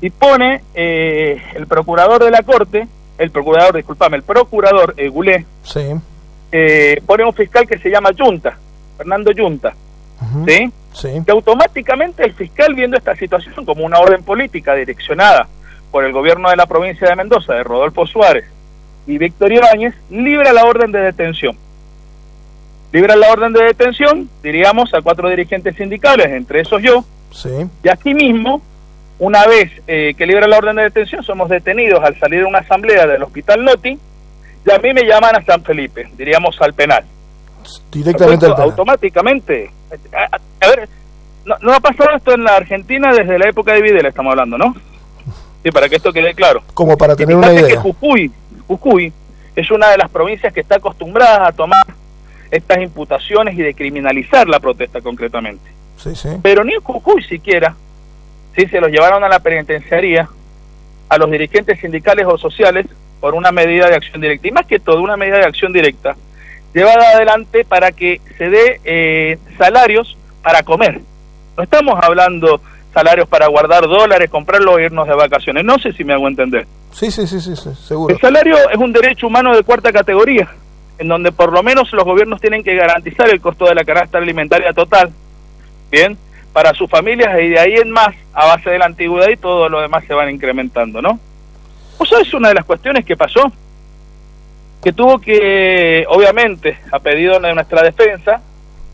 Y 0.00 0.10
pone 0.10 0.62
eh, 0.74 1.42
el 1.54 1.66
procurador 1.66 2.24
de 2.24 2.30
la 2.30 2.42
corte, 2.42 2.88
el 3.20 3.30
procurador, 3.30 3.76
disculpame, 3.76 4.16
el 4.16 4.22
procurador 4.22 4.94
eh, 4.96 5.08
Gulé, 5.08 5.44
sí. 5.62 5.94
eh, 6.50 7.02
pone 7.06 7.22
un 7.22 7.34
fiscal 7.34 7.66
que 7.66 7.78
se 7.78 7.90
llama 7.90 8.10
Junta, 8.18 8.56
Fernando 8.96 9.30
Junta. 9.36 9.74
¿Sí? 10.46 10.72
que 11.24 11.30
automáticamente 11.32 12.24
el 12.24 12.34
fiscal 12.34 12.74
viendo 12.74 12.96
esta 12.96 13.14
situación 13.14 13.64
como 13.64 13.84
una 13.84 13.98
orden 13.98 14.22
política 14.22 14.74
direccionada 14.74 15.48
por 15.90 16.04
el 16.04 16.12
gobierno 16.12 16.50
de 16.50 16.56
la 16.56 16.66
provincia 16.66 17.08
de 17.08 17.16
Mendoza, 17.16 17.54
de 17.54 17.62
Rodolfo 17.62 18.06
Suárez 18.06 18.44
y 19.06 19.16
Víctor 19.16 19.52
Ibáñez, 19.52 19.94
libra 20.10 20.52
la 20.52 20.64
orden 20.64 20.92
de 20.92 21.00
detención. 21.00 21.56
Libra 22.92 23.16
la 23.16 23.30
orden 23.30 23.52
de 23.52 23.64
detención, 23.64 24.28
diríamos, 24.42 24.92
a 24.94 25.00
cuatro 25.00 25.28
dirigentes 25.30 25.76
sindicales, 25.76 26.26
entre 26.26 26.60
esos 26.60 26.82
yo, 26.82 27.04
sí. 27.32 27.50
y 27.82 27.88
asimismo, 27.88 28.60
una 29.20 29.46
vez 29.46 29.70
eh, 29.86 30.14
que 30.16 30.26
libra 30.26 30.48
la 30.48 30.58
orden 30.58 30.76
de 30.76 30.82
detención, 30.84 31.22
somos 31.22 31.48
detenidos 31.48 32.02
al 32.02 32.18
salir 32.18 32.40
de 32.40 32.46
una 32.46 32.58
asamblea 32.58 33.06
del 33.06 33.22
Hospital 33.22 33.64
Noti, 33.64 33.98
y 34.66 34.70
a 34.70 34.78
mí 34.78 34.92
me 34.92 35.04
llaman 35.04 35.36
a 35.36 35.44
San 35.44 35.62
Felipe, 35.62 36.08
diríamos 36.16 36.60
al 36.60 36.74
penal. 36.74 37.04
Directamente 37.90 38.46
al 38.46 38.54
penal. 38.54 38.70
Automáticamente 38.70 39.70
a, 40.60 40.68
ver, 40.68 40.88
no, 41.44 41.72
ha 41.72 41.80
pasado 41.80 42.16
esto 42.16 42.32
en 42.32 42.44
la 42.44 42.56
Argentina 42.56 43.12
desde 43.12 43.38
la 43.38 43.48
época 43.48 43.72
de 43.72 43.82
Videla, 43.82 44.08
estamos 44.08 44.30
hablando, 44.30 44.58
¿no? 44.58 44.74
Sí, 45.62 45.70
para 45.70 45.88
que 45.88 45.96
esto 45.96 46.12
quede 46.12 46.34
claro. 46.34 46.62
Como 46.74 46.96
para 46.96 47.16
tener 47.16 47.36
una 47.36 47.52
idea. 47.52 47.66
que 47.66 47.76
Jujuy, 47.76 48.30
Jujuy 48.66 49.12
es 49.54 49.70
una 49.70 49.90
de 49.90 49.98
las 49.98 50.10
provincias 50.10 50.52
que 50.52 50.60
está 50.60 50.76
acostumbrada 50.76 51.48
a 51.48 51.52
tomar 51.52 51.84
estas 52.50 52.78
imputaciones 52.78 53.58
y 53.58 53.62
de 53.62 53.74
criminalizar 53.74 54.48
la 54.48 54.58
protesta 54.58 55.00
concretamente. 55.00 55.70
Sí, 55.96 56.14
sí. 56.14 56.28
Pero 56.42 56.64
ni 56.64 56.74
en 56.74 56.80
Jujuy 56.80 57.22
siquiera, 57.24 57.74
sí, 58.60 58.70
se 58.70 58.80
los 58.80 58.90
llevaron 58.90 59.24
a 59.24 59.28
la 59.28 59.40
penitenciaría 59.40 60.28
a 61.08 61.18
los 61.18 61.30
dirigentes 61.30 61.80
sindicales 61.80 62.26
o 62.26 62.38
sociales 62.38 62.86
por 63.20 63.34
una 63.34 63.52
medida 63.52 63.88
de 63.88 63.96
acción 63.96 64.20
directa. 64.20 64.48
Y 64.48 64.52
más 64.52 64.66
que 64.66 64.78
todo, 64.78 65.02
una 65.02 65.16
medida 65.16 65.38
de 65.38 65.44
acción 65.44 65.72
directa 65.72 66.16
llevada 66.72 67.10
adelante 67.16 67.64
para 67.64 67.90
que 67.90 68.20
se 68.38 68.48
dé 68.48 68.80
eh, 68.84 69.38
salarios 69.58 70.16
para 70.42 70.62
comer. 70.62 71.00
No 71.56 71.64
estamos 71.64 71.98
hablando 72.00 72.60
salarios 72.94 73.28
para 73.28 73.48
guardar 73.48 73.82
dólares, 73.82 74.30
comprarlo 74.30 74.74
o 74.74 74.78
irnos 74.78 75.06
de 75.06 75.14
vacaciones. 75.14 75.64
No 75.64 75.78
sé 75.78 75.92
si 75.92 76.04
me 76.04 76.12
hago 76.12 76.28
entender. 76.28 76.66
Sí, 76.92 77.10
sí, 77.10 77.26
sí, 77.26 77.40
sí, 77.40 77.54
seguro. 77.56 78.14
El 78.14 78.20
salario 78.20 78.56
es 78.70 78.76
un 78.76 78.92
derecho 78.92 79.26
humano 79.26 79.54
de 79.54 79.62
cuarta 79.62 79.92
categoría, 79.92 80.48
en 80.98 81.08
donde 81.08 81.32
por 81.32 81.52
lo 81.52 81.62
menos 81.62 81.92
los 81.92 82.04
gobiernos 82.04 82.40
tienen 82.40 82.62
que 82.62 82.74
garantizar 82.74 83.28
el 83.30 83.40
costo 83.40 83.64
de 83.64 83.74
la 83.74 83.84
canasta 83.84 84.18
alimentaria 84.18 84.72
total, 84.72 85.10
¿bien? 85.90 86.16
Para 86.52 86.74
sus 86.74 86.90
familias 86.90 87.38
y 87.40 87.48
de 87.48 87.58
ahí 87.58 87.74
en 87.74 87.90
más, 87.90 88.14
a 88.32 88.46
base 88.46 88.70
de 88.70 88.78
la 88.78 88.86
antigüedad 88.86 89.28
y 89.28 89.36
todo 89.36 89.68
lo 89.68 89.80
demás 89.80 90.04
se 90.06 90.14
van 90.14 90.30
incrementando, 90.30 91.00
¿no? 91.00 91.18
¿Vos 91.98 92.08
sabés 92.08 92.32
una 92.34 92.48
de 92.48 92.54
las 92.54 92.64
cuestiones 92.64 93.04
que 93.04 93.16
pasó? 93.16 93.52
que 94.82 94.92
tuvo 94.92 95.18
que, 95.18 96.04
obviamente, 96.08 96.78
a 96.90 96.98
pedido 96.98 97.38
de 97.38 97.54
nuestra 97.54 97.82
defensa, 97.82 98.40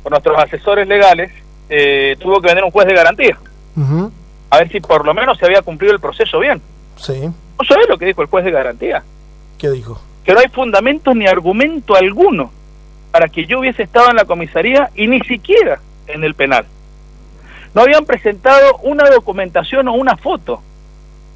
por 0.02 0.10
nuestros 0.10 0.38
asesores 0.38 0.86
legales, 0.88 1.32
eh, 1.68 2.16
tuvo 2.18 2.40
que 2.40 2.48
venir 2.48 2.64
un 2.64 2.70
juez 2.70 2.86
de 2.86 2.94
garantía. 2.94 3.38
A 4.50 4.58
ver 4.58 4.70
si 4.70 4.80
por 4.80 5.04
lo 5.04 5.14
menos 5.14 5.38
se 5.38 5.44
había 5.44 5.62
cumplido 5.62 5.92
el 5.92 6.00
proceso 6.00 6.38
bien. 6.38 6.60
Sí. 6.96 7.20
¿No 7.22 7.64
sabés 7.66 7.88
lo 7.88 7.98
que 7.98 8.06
dijo 8.06 8.22
el 8.22 8.28
juez 8.28 8.44
de 8.44 8.50
garantía? 8.50 9.02
¿Qué 9.58 9.70
dijo? 9.70 10.00
Que 10.24 10.32
no 10.32 10.40
hay 10.40 10.48
fundamento 10.48 11.14
ni 11.14 11.26
argumento 11.26 11.94
alguno 11.94 12.50
para 13.12 13.28
que 13.28 13.46
yo 13.46 13.60
hubiese 13.60 13.84
estado 13.84 14.10
en 14.10 14.16
la 14.16 14.24
comisaría 14.24 14.90
y 14.94 15.06
ni 15.06 15.20
siquiera 15.20 15.80
en 16.06 16.24
el 16.24 16.34
penal. 16.34 16.66
No 17.76 17.82
habían 17.82 18.06
presentado 18.06 18.78
una 18.84 19.10
documentación 19.10 19.86
o 19.88 19.92
una 19.92 20.16
foto, 20.16 20.62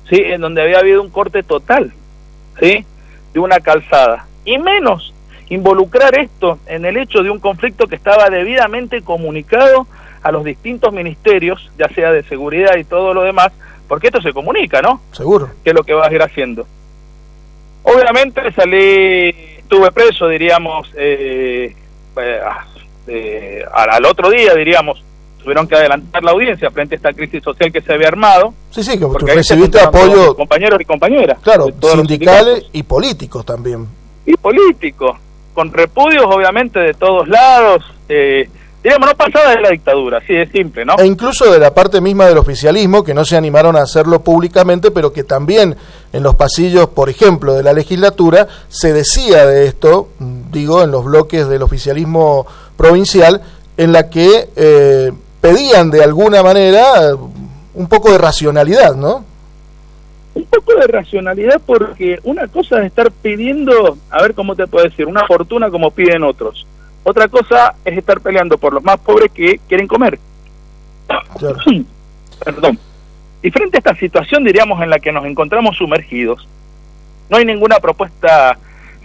¿sí? 0.08 0.16
En 0.16 0.40
donde 0.40 0.62
había 0.62 0.78
habido 0.78 1.02
un 1.02 1.10
corte 1.10 1.42
total, 1.42 1.92
¿sí? 2.58 2.86
De 3.34 3.40
una 3.40 3.60
calzada 3.60 4.24
y 4.46 4.56
menos 4.56 5.12
involucrar 5.50 6.18
esto 6.18 6.58
en 6.66 6.86
el 6.86 6.96
hecho 6.96 7.22
de 7.22 7.28
un 7.28 7.40
conflicto 7.40 7.88
que 7.88 7.96
estaba 7.96 8.30
debidamente 8.30 9.02
comunicado 9.02 9.86
a 10.22 10.32
los 10.32 10.42
distintos 10.42 10.94
ministerios, 10.94 11.70
ya 11.76 11.90
sea 11.90 12.10
de 12.10 12.22
seguridad 12.22 12.74
y 12.76 12.84
todo 12.84 13.12
lo 13.12 13.20
demás, 13.20 13.52
porque 13.86 14.06
esto 14.06 14.22
se 14.22 14.32
comunica, 14.32 14.80
¿no? 14.80 15.02
Seguro. 15.12 15.50
Que 15.62 15.70
es 15.70 15.76
lo 15.76 15.82
que 15.82 15.92
vas 15.92 16.08
a 16.08 16.14
ir 16.14 16.22
haciendo. 16.22 16.66
Obviamente 17.82 18.50
salí, 18.52 19.28
estuve 19.58 19.92
preso, 19.92 20.26
diríamos, 20.26 20.90
eh, 20.96 21.76
eh, 23.08 23.64
al 23.74 24.06
otro 24.06 24.30
día, 24.30 24.54
diríamos, 24.54 25.04
tuvieron 25.40 25.66
que 25.66 25.74
adelantar 25.74 26.22
la 26.22 26.30
audiencia 26.32 26.70
frente 26.70 26.94
a 26.94 26.96
esta 26.96 27.12
crisis 27.12 27.42
social 27.42 27.72
que 27.72 27.80
se 27.80 27.92
había 27.92 28.08
armado. 28.08 28.54
Sí, 28.70 28.82
sí, 28.82 28.98
que 28.98 29.34
recibiste 29.34 29.80
apoyo. 29.80 30.36
Compañeros 30.36 30.80
y 30.80 30.84
compañeras. 30.84 31.38
Claro, 31.42 31.68
sindicales 31.92 32.66
y 32.72 32.82
políticos 32.82 33.44
también 33.44 33.86
y 34.26 34.36
políticos, 34.36 35.16
con 35.54 35.72
repudios 35.72 36.24
obviamente 36.26 36.78
de 36.78 36.94
todos 36.94 37.28
lados, 37.28 37.84
eh, 38.08 38.48
digamos, 38.82 39.08
no 39.08 39.14
pasaba 39.14 39.54
de 39.54 39.60
la 39.60 39.70
dictadura, 39.70 40.18
así 40.18 40.32
de 40.32 40.46
simple, 40.50 40.84
¿no? 40.84 40.94
E 40.98 41.06
incluso 41.06 41.50
de 41.52 41.58
la 41.58 41.74
parte 41.74 42.00
misma 42.00 42.26
del 42.26 42.38
oficialismo, 42.38 43.04
que 43.04 43.12
no 43.12 43.24
se 43.24 43.36
animaron 43.36 43.76
a 43.76 43.82
hacerlo 43.82 44.22
públicamente, 44.22 44.90
pero 44.90 45.12
que 45.12 45.24
también 45.24 45.76
en 46.12 46.22
los 46.22 46.34
pasillos, 46.34 46.88
por 46.88 47.10
ejemplo, 47.10 47.54
de 47.54 47.62
la 47.62 47.72
legislatura, 47.72 48.48
se 48.68 48.92
decía 48.92 49.46
de 49.46 49.66
esto, 49.66 50.08
digo, 50.50 50.82
en 50.82 50.90
los 50.90 51.04
bloques 51.04 51.48
del 51.48 51.62
oficialismo 51.62 52.46
provincial, 52.76 53.42
en 53.76 53.92
la 53.92 54.08
que 54.08 54.48
eh, 54.56 55.12
pedían 55.40 55.90
de 55.90 56.02
alguna 56.04 56.42
manera 56.42 57.14
un 57.74 57.88
poco 57.88 58.10
de 58.12 58.18
racionalidad, 58.18 58.94
¿no? 58.94 59.24
un 60.34 60.44
poco 60.44 60.74
de 60.74 60.86
racionalidad 60.86 61.60
porque 61.64 62.18
una 62.22 62.46
cosa 62.48 62.80
es 62.80 62.86
estar 62.86 63.10
pidiendo, 63.10 63.98
a 64.10 64.22
ver 64.22 64.34
cómo 64.34 64.54
te 64.54 64.66
puedo 64.66 64.84
decir, 64.84 65.06
una 65.06 65.26
fortuna 65.26 65.70
como 65.70 65.90
piden 65.90 66.22
otros. 66.22 66.66
Otra 67.02 67.28
cosa 67.28 67.74
es 67.84 67.96
estar 67.96 68.20
peleando 68.20 68.58
por 68.58 68.72
los 68.72 68.82
más 68.82 68.98
pobres 68.98 69.30
que 69.32 69.60
quieren 69.68 69.88
comer. 69.88 70.18
Perdón. 72.44 72.78
Y 73.42 73.50
frente 73.50 73.78
a 73.78 73.80
esta 73.80 73.94
situación, 73.94 74.44
diríamos, 74.44 74.82
en 74.82 74.90
la 74.90 74.98
que 74.98 75.12
nos 75.12 75.24
encontramos 75.24 75.76
sumergidos, 75.76 76.46
no 77.28 77.38
hay 77.38 77.44
ninguna 77.44 77.80
propuesta 77.80 78.58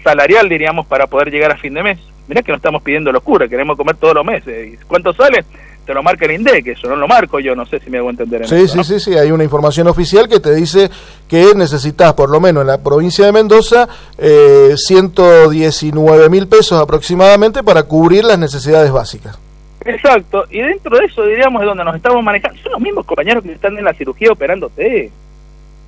salarial, 0.03 0.49
diríamos, 0.49 0.85
para 0.85 1.07
poder 1.07 1.31
llegar 1.31 1.51
a 1.51 1.57
fin 1.57 1.73
de 1.73 1.83
mes. 1.83 1.99
Mirá 2.27 2.41
que 2.41 2.51
no 2.51 2.57
estamos 2.57 2.81
pidiendo 2.81 3.11
locura, 3.11 3.47
queremos 3.47 3.77
comer 3.77 3.95
todos 3.95 4.15
los 4.15 4.25
meses. 4.25 4.79
¿Cuánto 4.87 5.13
sale? 5.13 5.45
Te 5.85 5.93
lo 5.93 6.01
marca 6.01 6.25
el 6.25 6.31
INDEC, 6.31 6.67
eso 6.67 6.87
no 6.87 6.95
lo 6.95 7.07
marco 7.07 7.39
yo, 7.39 7.55
no 7.55 7.65
sé 7.65 7.79
si 7.79 7.89
me 7.91 7.99
hago 7.99 8.09
entender. 8.09 8.41
En 8.41 8.47
sí, 8.47 8.67
sí, 8.67 8.83
sí, 8.83 8.99
sí, 8.99 9.13
hay 9.15 9.31
una 9.31 9.43
información 9.43 9.87
oficial 9.87 10.27
que 10.27 10.39
te 10.39 10.55
dice 10.55 10.89
que 11.27 11.53
necesitas, 11.55 12.13
por 12.13 12.29
lo 12.29 12.39
menos 12.39 12.61
en 12.61 12.67
la 12.67 12.79
provincia 12.79 13.25
de 13.25 13.31
Mendoza, 13.31 13.87
eh, 14.17 14.73
119 14.75 16.29
mil 16.29 16.47
pesos 16.47 16.81
aproximadamente 16.81 17.63
para 17.63 17.83
cubrir 17.83 18.23
las 18.23 18.39
necesidades 18.39 18.91
básicas. 18.91 19.37
Exacto, 19.85 20.45
y 20.49 20.59
dentro 20.61 20.97
de 20.97 21.05
eso, 21.05 21.23
diríamos, 21.23 21.61
es 21.61 21.67
donde 21.67 21.83
nos 21.83 21.95
estamos 21.95 22.23
manejando. 22.23 22.59
Son 22.63 22.71
los 22.71 22.81
mismos 22.81 23.05
compañeros 23.05 23.43
que 23.43 23.51
están 23.51 23.77
en 23.77 23.85
la 23.85 23.93
cirugía 23.93 24.31
operándote. 24.31 25.11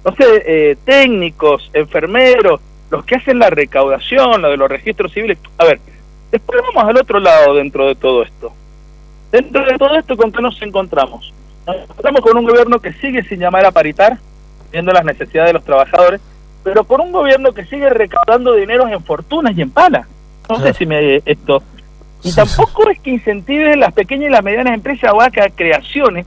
No 0.06 0.16
sé, 0.16 0.44
eh, 0.46 0.78
técnicos, 0.86 1.72
enfermeros, 1.74 2.62
los 2.92 3.04
que 3.04 3.16
hacen 3.16 3.40
la 3.40 3.50
recaudación, 3.50 4.44
lo 4.44 4.52
de 4.52 4.58
los 4.58 4.70
registros 4.70 5.12
civiles. 5.12 5.40
A 5.58 5.66
ver, 5.66 5.80
después 6.32 6.62
vamos 6.62 6.88
al 6.88 6.98
otro 6.98 7.20
lado 7.20 7.56
dentro 7.56 7.88
de 7.88 7.96
todo 7.96 8.22
esto. 8.22 8.54
Dentro 9.38 9.64
de 9.64 9.78
todo 9.78 9.96
esto, 9.96 10.18
¿con 10.18 10.32
qué 10.32 10.42
nos 10.42 10.60
encontramos? 10.64 11.32
Nos 11.68 11.76
encontramos 11.76 12.22
con 12.22 12.38
un 12.38 12.46
gobierno 12.46 12.80
que 12.80 12.92
sigue 12.94 13.22
sin 13.24 13.40
llamar 13.40 13.64
a 13.68 13.72
paritar, 13.72 14.18
viendo 14.72 14.92
las 14.92 15.06
necesidades 15.06 15.50
de 15.50 15.54
los 15.54 15.64
trabajadores, 15.64 16.20
pero 16.64 16.84
con 16.86 17.02
un 17.02 17.12
gobierno 17.12 17.52
que 17.52 17.64
sigue 17.66 17.88
recaudando 17.88 18.56
dinero 18.56 18.88
en 18.88 19.04
fortunas 19.04 19.56
y 19.56 19.62
en 19.62 19.70
palas. 19.70 20.08
No 20.50 20.60
sé 20.60 20.74
si 20.74 20.88
me 20.88 21.22
esto. 21.24 21.62
Y 22.24 22.34
tampoco 22.34 22.90
es 22.90 23.00
que 23.00 23.12
incentive 23.12 23.76
las 23.76 23.94
pequeñas 23.94 24.30
y 24.30 24.32
las 24.32 24.44
medianas 24.44 24.74
empresas 24.74 25.12
o 25.14 25.22
haga 25.22 25.50
creaciones 25.50 26.26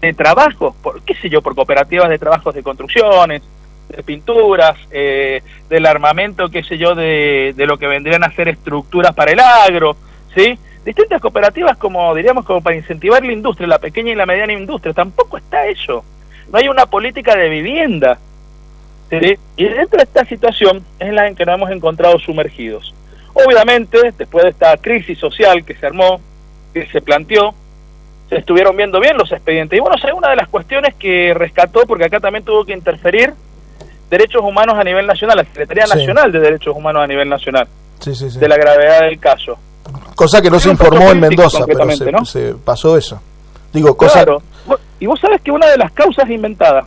de 0.00 0.12
trabajos, 0.12 0.74
por 0.82 1.02
qué 1.02 1.14
sé 1.14 1.30
yo, 1.30 1.42
por 1.42 1.54
cooperativas 1.54 2.08
de 2.08 2.18
trabajos 2.18 2.52
de 2.52 2.64
construcciones, 2.64 3.42
de 3.88 4.02
pinturas, 4.02 4.76
eh, 4.90 5.40
del 5.68 5.86
armamento, 5.86 6.48
qué 6.48 6.64
sé 6.64 6.78
yo, 6.78 6.96
de, 6.96 7.54
de 7.56 7.66
lo 7.66 7.78
que 7.78 7.86
vendrían 7.86 8.24
a 8.24 8.34
ser 8.34 8.48
estructuras 8.48 9.14
para 9.14 9.30
el 9.30 9.38
agro, 9.38 9.96
¿sí? 10.34 10.58
Distintas 10.84 11.20
cooperativas 11.20 11.76
como, 11.76 12.14
diríamos, 12.14 12.44
como 12.44 12.62
para 12.62 12.76
incentivar 12.76 13.24
la 13.24 13.32
industria, 13.32 13.68
la 13.68 13.78
pequeña 13.78 14.12
y 14.12 14.14
la 14.14 14.26
mediana 14.26 14.52
industria, 14.52 14.94
tampoco 14.94 15.36
está 15.36 15.66
eso. 15.66 16.04
No 16.50 16.58
hay 16.58 16.68
una 16.68 16.86
política 16.86 17.36
de 17.36 17.48
vivienda. 17.48 18.18
¿sí? 19.10 19.38
Y 19.56 19.64
dentro 19.64 19.98
de 19.98 20.04
esta 20.04 20.24
situación 20.24 20.84
es 20.98 21.12
la 21.12 21.28
en 21.28 21.36
que 21.36 21.44
nos 21.44 21.56
hemos 21.56 21.70
encontrado 21.70 22.18
sumergidos. 22.18 22.94
Obviamente, 23.34 23.98
después 24.16 24.44
de 24.44 24.50
esta 24.50 24.76
crisis 24.78 25.18
social 25.18 25.64
que 25.64 25.74
se 25.74 25.86
armó, 25.86 26.20
que 26.72 26.86
se 26.86 27.00
planteó, 27.00 27.54
se 28.28 28.36
estuvieron 28.36 28.76
viendo 28.76 29.00
bien 29.00 29.16
los 29.16 29.30
expedientes. 29.32 29.76
Y 29.76 29.80
bueno, 29.80 29.96
es 29.96 30.12
una 30.12 30.30
de 30.30 30.36
las 30.36 30.48
cuestiones 30.48 30.94
que 30.94 31.34
rescató, 31.34 31.82
porque 31.86 32.04
acá 32.04 32.20
también 32.20 32.44
tuvo 32.44 32.64
que 32.64 32.72
interferir 32.72 33.34
derechos 34.08 34.42
humanos 34.42 34.76
a 34.78 34.84
nivel 34.84 35.06
nacional, 35.06 35.36
la 35.36 35.44
Secretaría 35.44 35.86
Nacional 35.86 36.32
de 36.32 36.40
Derechos 36.40 36.76
Humanos 36.76 37.02
a 37.02 37.06
nivel 37.06 37.28
nacional, 37.28 37.68
de 38.04 38.48
la 38.48 38.56
gravedad 38.56 39.02
del 39.02 39.18
caso. 39.20 39.58
Cosa 40.20 40.42
que 40.42 40.50
no 40.50 40.60
se 40.60 40.68
informó 40.68 41.12
en 41.12 41.18
Mendoza, 41.20 41.64
pero 41.66 42.26
se, 42.26 42.52
pasó 42.62 42.94
eso. 42.94 43.22
Digo, 43.72 43.96
cosa... 43.96 44.22
Claro. 44.22 44.42
Y 44.98 45.06
vos 45.06 45.18
sabes 45.18 45.40
que 45.40 45.50
una 45.50 45.66
de 45.70 45.78
las 45.78 45.92
causas 45.92 46.28
inventadas, 46.28 46.84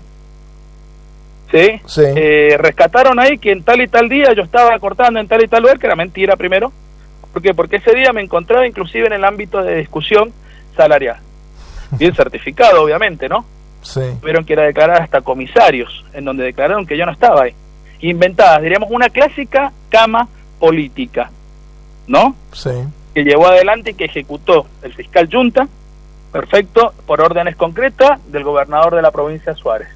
¿sí? 1.51 1.81
Eh, 1.97 2.55
rescataron 2.59 3.19
ahí 3.19 3.39
que 3.39 3.51
en 3.51 3.63
tal 3.63 3.81
y 3.81 3.87
tal 3.87 4.07
día 4.07 4.33
yo 4.35 4.43
estaba 4.43 4.77
cortando 4.77 5.19
en 5.19 5.27
tal 5.27 5.43
y 5.43 5.47
tal 5.47 5.63
lugar, 5.63 5.79
que 5.79 5.87
era 5.87 5.95
mentira 5.95 6.35
primero. 6.35 6.71
¿Por 7.33 7.41
qué? 7.41 7.55
Porque 7.55 7.77
ese 7.77 7.95
día 7.95 8.13
me 8.13 8.21
encontraba 8.21 8.67
inclusive 8.67 9.07
en 9.07 9.13
el 9.13 9.23
ámbito 9.23 9.63
de 9.63 9.77
discusión 9.77 10.31
salarial. 10.77 11.17
Bien 11.89 12.13
certificado, 12.15 12.83
obviamente, 12.83 13.27
¿no? 13.27 13.43
Sí. 13.81 14.01
Tuvieron 14.21 14.45
que 14.45 14.53
ir 14.53 14.59
a 14.59 14.67
declarar 14.67 15.01
hasta 15.01 15.21
comisarios, 15.21 16.05
en 16.13 16.23
donde 16.23 16.43
declararon 16.43 16.85
que 16.85 16.95
yo 16.95 17.07
no 17.07 17.11
estaba 17.11 17.45
ahí. 17.45 17.55
Inventadas, 18.01 18.61
diríamos, 18.61 18.91
una 18.91 19.09
clásica 19.09 19.71
cama 19.89 20.27
política, 20.59 21.31
¿no? 22.05 22.35
Sí. 22.51 22.69
Que 23.13 23.23
llevó 23.23 23.47
adelante 23.47 23.91
y 23.91 23.93
que 23.93 24.05
ejecutó 24.05 24.65
el 24.81 24.93
fiscal 24.93 25.29
Junta, 25.31 25.67
perfecto, 26.31 26.93
por 27.05 27.21
órdenes 27.21 27.55
concretas 27.55 28.19
del 28.31 28.43
gobernador 28.43 28.95
de 28.95 29.01
la 29.01 29.11
provincia 29.11 29.53
Suárez. 29.53 29.89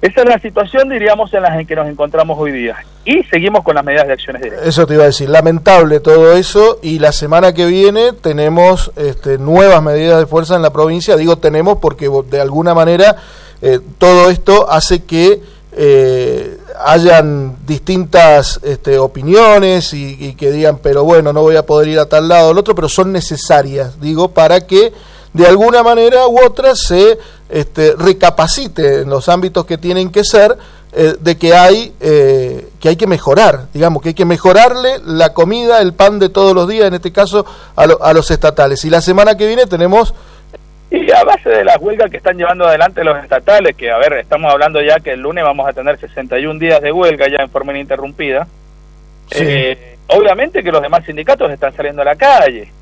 Esa 0.00 0.20
es 0.20 0.28
la 0.28 0.38
situación, 0.38 0.88
diríamos, 0.88 1.34
en 1.34 1.42
la 1.42 1.64
que 1.64 1.74
nos 1.74 1.88
encontramos 1.88 2.38
hoy 2.38 2.52
día. 2.52 2.76
Y 3.04 3.24
seguimos 3.24 3.64
con 3.64 3.74
las 3.74 3.84
medidas 3.84 4.06
de 4.06 4.12
acciones 4.12 4.42
directas. 4.42 4.68
Eso 4.68 4.86
te 4.86 4.94
iba 4.94 5.02
a 5.02 5.06
decir, 5.06 5.28
lamentable 5.28 5.98
todo 5.98 6.34
eso. 6.34 6.78
Y 6.82 7.00
la 7.00 7.10
semana 7.10 7.52
que 7.52 7.66
viene 7.66 8.12
tenemos 8.12 8.92
este, 8.94 9.38
nuevas 9.38 9.82
medidas 9.82 10.20
de 10.20 10.26
fuerza 10.26 10.54
en 10.54 10.62
la 10.62 10.72
provincia. 10.72 11.16
Digo 11.16 11.38
tenemos 11.38 11.78
porque 11.78 12.08
de 12.30 12.40
alguna 12.40 12.74
manera 12.74 13.16
eh, 13.60 13.80
todo 13.98 14.30
esto 14.30 14.70
hace 14.70 15.02
que 15.02 15.40
eh, 15.72 16.57
hayan 16.84 17.56
distintas 17.66 18.60
este, 18.62 18.98
opiniones 18.98 19.92
y, 19.94 20.34
que 20.34 20.50
digan, 20.50 20.78
pero 20.78 21.04
bueno, 21.04 21.32
no 21.32 21.42
voy 21.42 21.56
a 21.56 21.66
poder 21.66 21.88
ir 21.88 21.98
a 21.98 22.06
tal 22.06 22.28
lado 22.28 22.48
o 22.48 22.50
al 22.52 22.58
otro, 22.58 22.74
pero 22.74 22.88
son 22.88 23.12
necesarias, 23.12 24.00
digo, 24.00 24.28
para 24.28 24.66
que 24.66 24.92
de 25.32 25.46
alguna 25.46 25.82
manera 25.82 26.26
u 26.26 26.40
otra 26.44 26.74
se 26.74 27.18
este, 27.48 27.94
recapacite 27.96 29.02
en 29.02 29.10
los 29.10 29.28
ámbitos 29.28 29.64
que 29.66 29.78
tienen 29.78 30.10
que 30.10 30.24
ser 30.24 30.56
eh, 30.92 31.16
de 31.20 31.36
que 31.36 31.54
hay 31.54 31.92
eh, 32.00 32.70
que 32.80 32.88
hay 32.88 32.96
que 32.96 33.06
mejorar, 33.06 33.66
digamos 33.74 34.02
que 34.02 34.10
hay 34.10 34.14
que 34.14 34.24
mejorarle 34.24 35.00
la 35.04 35.34
comida, 35.34 35.80
el 35.80 35.92
pan 35.92 36.18
de 36.18 36.30
todos 36.30 36.54
los 36.54 36.66
días, 36.66 36.86
en 36.86 36.94
este 36.94 37.12
caso 37.12 37.44
a, 37.76 37.82
a 37.82 38.12
los 38.14 38.30
estatales. 38.30 38.84
Y 38.84 38.90
la 38.90 39.02
semana 39.02 39.36
que 39.36 39.46
viene 39.46 39.66
tenemos 39.66 40.14
y 40.90 41.10
a 41.10 41.24
base 41.24 41.50
de 41.50 41.64
las 41.64 41.78
huelgas 41.78 42.10
que 42.10 42.16
están 42.16 42.36
llevando 42.36 42.66
adelante 42.66 43.04
los 43.04 43.22
estatales, 43.22 43.76
que 43.76 43.90
a 43.90 43.98
ver, 43.98 44.14
estamos 44.14 44.50
hablando 44.52 44.80
ya 44.80 45.00
que 45.00 45.12
el 45.12 45.20
lunes 45.20 45.44
vamos 45.44 45.68
a 45.68 45.72
tener 45.72 45.98
61 45.98 46.58
días 46.58 46.80
de 46.80 46.92
huelga 46.92 47.28
ya 47.28 47.42
en 47.42 47.50
forma 47.50 47.72
ininterrumpida, 47.72 48.46
eh, 49.30 49.96
obviamente 50.08 50.62
que 50.62 50.72
los 50.72 50.80
demás 50.80 51.04
sindicatos 51.04 51.50
están 51.52 51.74
saliendo 51.74 52.02
a 52.02 52.06
la 52.06 52.16
calle 52.16 52.72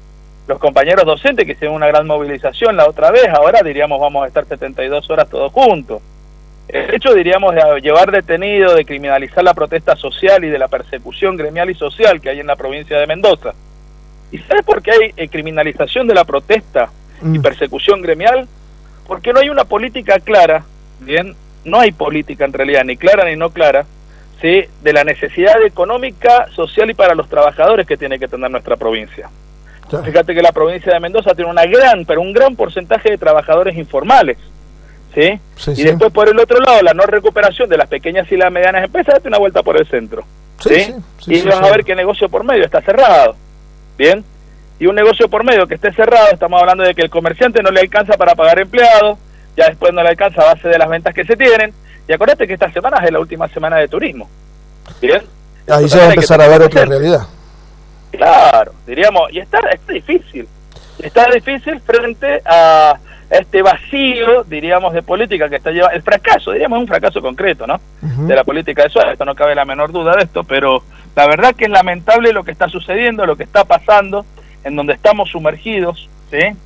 los 0.47 0.59
compañeros 0.59 1.05
docentes 1.05 1.45
que 1.45 1.53
hicieron 1.53 1.75
una 1.75 1.89
gran 1.89 2.07
movilización 2.07 2.77
la 2.77 2.89
otra 2.89 3.11
vez, 3.11 3.29
ahora 3.29 3.63
diríamos 3.63 4.01
vamos 4.01 4.25
a 4.25 4.29
estar 4.29 4.47
72 4.47 5.11
horas 5.11 5.29
todos 5.29 5.53
juntos. 5.53 6.01
El 6.69 6.95
hecho, 6.95 7.15
diríamos, 7.15 7.55
de 7.55 7.81
llevar 7.81 8.11
detenido, 8.11 8.75
de 8.75 8.85
criminalizar 8.85 9.45
la 9.45 9.55
protesta 9.55 9.95
social 9.95 10.45
y 10.45 10.49
de 10.49 10.59
la 10.59 10.67
persecución 10.67 11.37
gremial 11.37 11.71
y 11.71 11.75
social 11.75 12.21
que 12.21 12.31
hay 12.31 12.41
en 12.41 12.47
la 12.49 12.57
provincia 12.57 12.99
de 12.99 13.07
Mendoza. 13.07 13.55
¿Y 14.33 14.39
sabes 14.39 14.65
por 14.65 14.83
qué 14.83 14.91
hay 14.91 15.13
eh, 15.17 15.29
criminalización 15.29 16.09
de 16.09 16.15
la 16.15 16.25
protesta 16.25 16.91
y 17.23 17.39
mm. 17.39 17.43
persecución 17.43 18.03
gremial? 18.03 18.49
Porque 19.07 19.33
no 19.33 19.41
hay 19.41 19.49
una 19.49 19.65
política 19.65 20.19
clara, 20.19 20.65
bien, 21.01 21.35
no 21.65 21.81
hay 21.81 21.93
política 21.93 22.45
en 22.45 22.53
realidad, 22.53 22.85
ni 22.85 22.97
clara 22.97 23.25
ni 23.25 23.37
no 23.37 23.51
clara, 23.51 23.87
¿sí? 24.41 24.65
de 24.83 24.93
la 24.93 25.05
necesidad 25.05 25.63
económica, 25.63 26.47
social 26.55 26.91
y 26.91 26.95
para 26.95 27.15
los 27.15 27.29
trabajadores 27.29 27.87
que 27.87 27.97
tiene 27.97 28.19
que 28.19 28.29
tener 28.29 28.51
nuestra 28.51 28.77
provincia. 28.77 29.29
Fíjate 30.05 30.35
que 30.35 30.43
la 30.43 30.51
provincia 30.51 30.93
de 30.93 30.99
Mendoza 30.99 31.35
tiene 31.35 31.51
una 31.51 31.65
gran, 31.65 32.05
pero 32.05 32.21
un 32.21 32.33
gran 32.33 32.57
porcentaje 32.57 33.11
de 33.11 33.19
trabajadores 33.19 33.77
informales. 33.77 34.37
¿sí? 35.15 35.41
y 35.69 35.85
después, 35.85 36.13
por 36.13 36.29
el 36.29 36.39
otro 36.39 36.59
lado, 36.61 36.83
la 36.83 36.93
no 36.93 37.05
recuperación 37.05 37.69
de 37.69 37.79
las 37.79 37.89
pequeñas 37.89 38.31
y 38.31 38.37
las 38.37 38.53
medianas 38.53 38.85
empresas, 38.85 39.15
date 39.15 39.29
una 39.29 39.39
vuelta 39.39 39.63
por 39.63 39.81
el 39.81 39.87
centro. 39.87 40.25
¿sí? 40.61 40.95
y 41.27 41.43
van 41.43 41.65
a 41.65 41.71
ver 41.71 41.85
que 41.85 41.93
el 41.93 41.99
negocio 41.99 42.29
por 42.29 42.45
medio 42.45 42.65
está 42.65 42.81
cerrado. 42.81 43.37
¿Bien? 43.97 44.25
Y 44.79 44.87
un 44.87 44.95
negocio 44.95 45.29
por 45.29 45.45
medio 45.45 45.67
que 45.67 45.75
esté 45.75 45.93
cerrado, 45.93 46.29
estamos 46.33 46.61
hablando 46.61 46.85
de 46.85 46.95
que 46.95 47.03
el 47.03 47.11
comerciante 47.11 47.63
no 47.63 47.71
le 47.71 47.81
alcanza 47.81 48.17
para 48.17 48.35
pagar 48.35 48.59
empleados, 48.59 49.19
ya 49.57 49.69
después 49.69 49.93
no 49.93 50.03
le 50.03 50.11
alcanza 50.11 50.43
a 50.43 50.55
base 50.55 50.69
de 50.69 50.79
las 50.79 50.89
ventas 50.89 51.15
que 51.15 51.25
se 51.25 51.37
tienen. 51.37 51.73
Y 52.07 52.13
acuérdate 52.13 52.47
que 52.47 52.55
esta 52.55 52.71
semana 52.71 52.99
es 53.05 53.11
la 53.11 53.19
última 53.21 53.49
semana 53.49 53.77
de 53.77 53.89
turismo. 53.89 54.29
¿Bien? 55.01 55.23
Ahí 55.69 55.89
se 55.89 55.99
va 55.99 56.05
a 56.05 56.09
empezar 56.11 56.41
a 56.41 56.49
ver 56.49 56.63
otra 56.63 56.85
realidad. 56.85 57.23
Claro, 58.13 58.73
diríamos, 58.87 59.33
y 59.33 59.39
está, 59.39 59.59
está 59.71 59.93
difícil. 59.93 60.47
Está 60.99 61.29
difícil 61.31 61.81
frente 61.81 62.43
a 62.45 62.99
este 63.29 63.61
vacío, 63.61 64.45
diríamos, 64.45 64.93
de 64.95 65.03
política 65.03 65.49
que 65.49 65.57
está 65.57 65.71
llevando, 65.71 65.97
el 65.97 66.03
fracaso, 66.03 66.53
diríamos, 66.53 66.79
un 66.79 66.87
fracaso 66.87 67.21
concreto, 67.21 67.67
¿no? 67.67 67.81
De 68.01 68.35
la 68.35 68.45
política 68.45 68.85
de 68.85 68.89
Suárez, 68.89 69.15
esto 69.15 69.25
no 69.25 69.35
cabe 69.35 69.55
la 69.55 69.65
menor 69.65 69.91
duda 69.91 70.15
de 70.15 70.23
esto, 70.25 70.45
pero 70.45 70.83
la 71.15 71.27
verdad 71.27 71.55
que 71.55 71.65
es 71.65 71.71
lamentable 71.71 72.33
lo 72.33 72.45
que 72.45 72.53
está 72.53 72.69
sucediendo, 72.69 73.27
lo 73.27 73.37
que 73.37 73.43
está 73.43 73.65
pasando, 73.65 74.25
en 74.67 74.77
donde 74.77 74.95
estamos 74.95 75.31
sumergidos, 75.31 76.09
¿sí? 76.31 76.57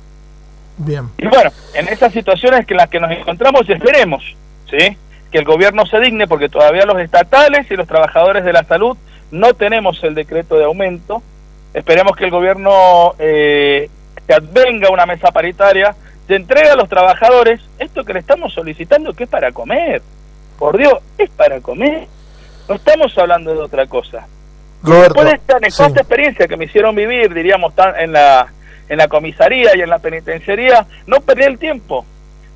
Bien. 0.77 1.09
Y 1.17 1.27
bueno, 1.27 1.51
en 1.73 1.87
esas 1.87 2.11
situaciones 2.11 2.65
que 2.65 2.73
en 2.73 2.77
las 2.77 2.89
que 2.89 2.99
nos 2.99 3.11
encontramos, 3.11 3.69
esperemos, 3.69 4.23
¿sí? 4.69 4.97
Que 5.31 5.37
el 5.37 5.45
gobierno 5.45 5.85
se 5.85 5.99
digne, 5.99 6.27
porque 6.27 6.49
todavía 6.49 6.85
los 6.85 6.99
estatales 6.99 7.69
y 7.69 7.75
los 7.75 7.87
trabajadores 7.87 8.43
de 8.43 8.53
la 8.53 8.63
salud 8.63 8.97
no 9.31 9.53
tenemos 9.53 10.03
el 10.03 10.15
decreto 10.15 10.57
de 10.57 10.65
aumento, 10.65 11.21
Esperemos 11.73 12.15
que 12.17 12.25
el 12.25 12.31
gobierno 12.31 13.15
eh, 13.17 13.89
que 14.27 14.33
advenga 14.33 14.91
una 14.91 15.05
mesa 15.05 15.31
paritaria, 15.31 15.95
se 16.27 16.35
entregue 16.35 16.69
a 16.69 16.75
los 16.75 16.89
trabajadores 16.89 17.61
esto 17.79 18.03
que 18.03 18.13
le 18.13 18.19
estamos 18.19 18.53
solicitando, 18.53 19.13
que 19.13 19.23
es 19.23 19.29
para 19.29 19.51
comer. 19.51 20.01
Por 20.59 20.77
Dios, 20.77 20.93
es 21.17 21.29
para 21.29 21.61
comer. 21.61 22.07
No 22.67 22.75
estamos 22.75 23.17
hablando 23.17 23.53
de 23.53 23.59
otra 23.59 23.87
cosa. 23.87 24.27
Después 24.83 25.25
de 25.25 25.33
esta 25.33 25.59
nefasta 25.59 25.99
experiencia 25.99 26.47
que 26.47 26.57
me 26.57 26.65
hicieron 26.65 26.95
vivir, 26.95 27.33
diríamos, 27.33 27.73
en 27.97 28.11
la, 28.13 28.51
en 28.89 28.97
la 28.97 29.07
comisaría 29.07 29.75
y 29.75 29.81
en 29.81 29.89
la 29.89 29.99
penitenciaría, 29.99 30.85
no 31.05 31.21
perdí 31.21 31.43
el 31.43 31.59
tiempo. 31.59 32.05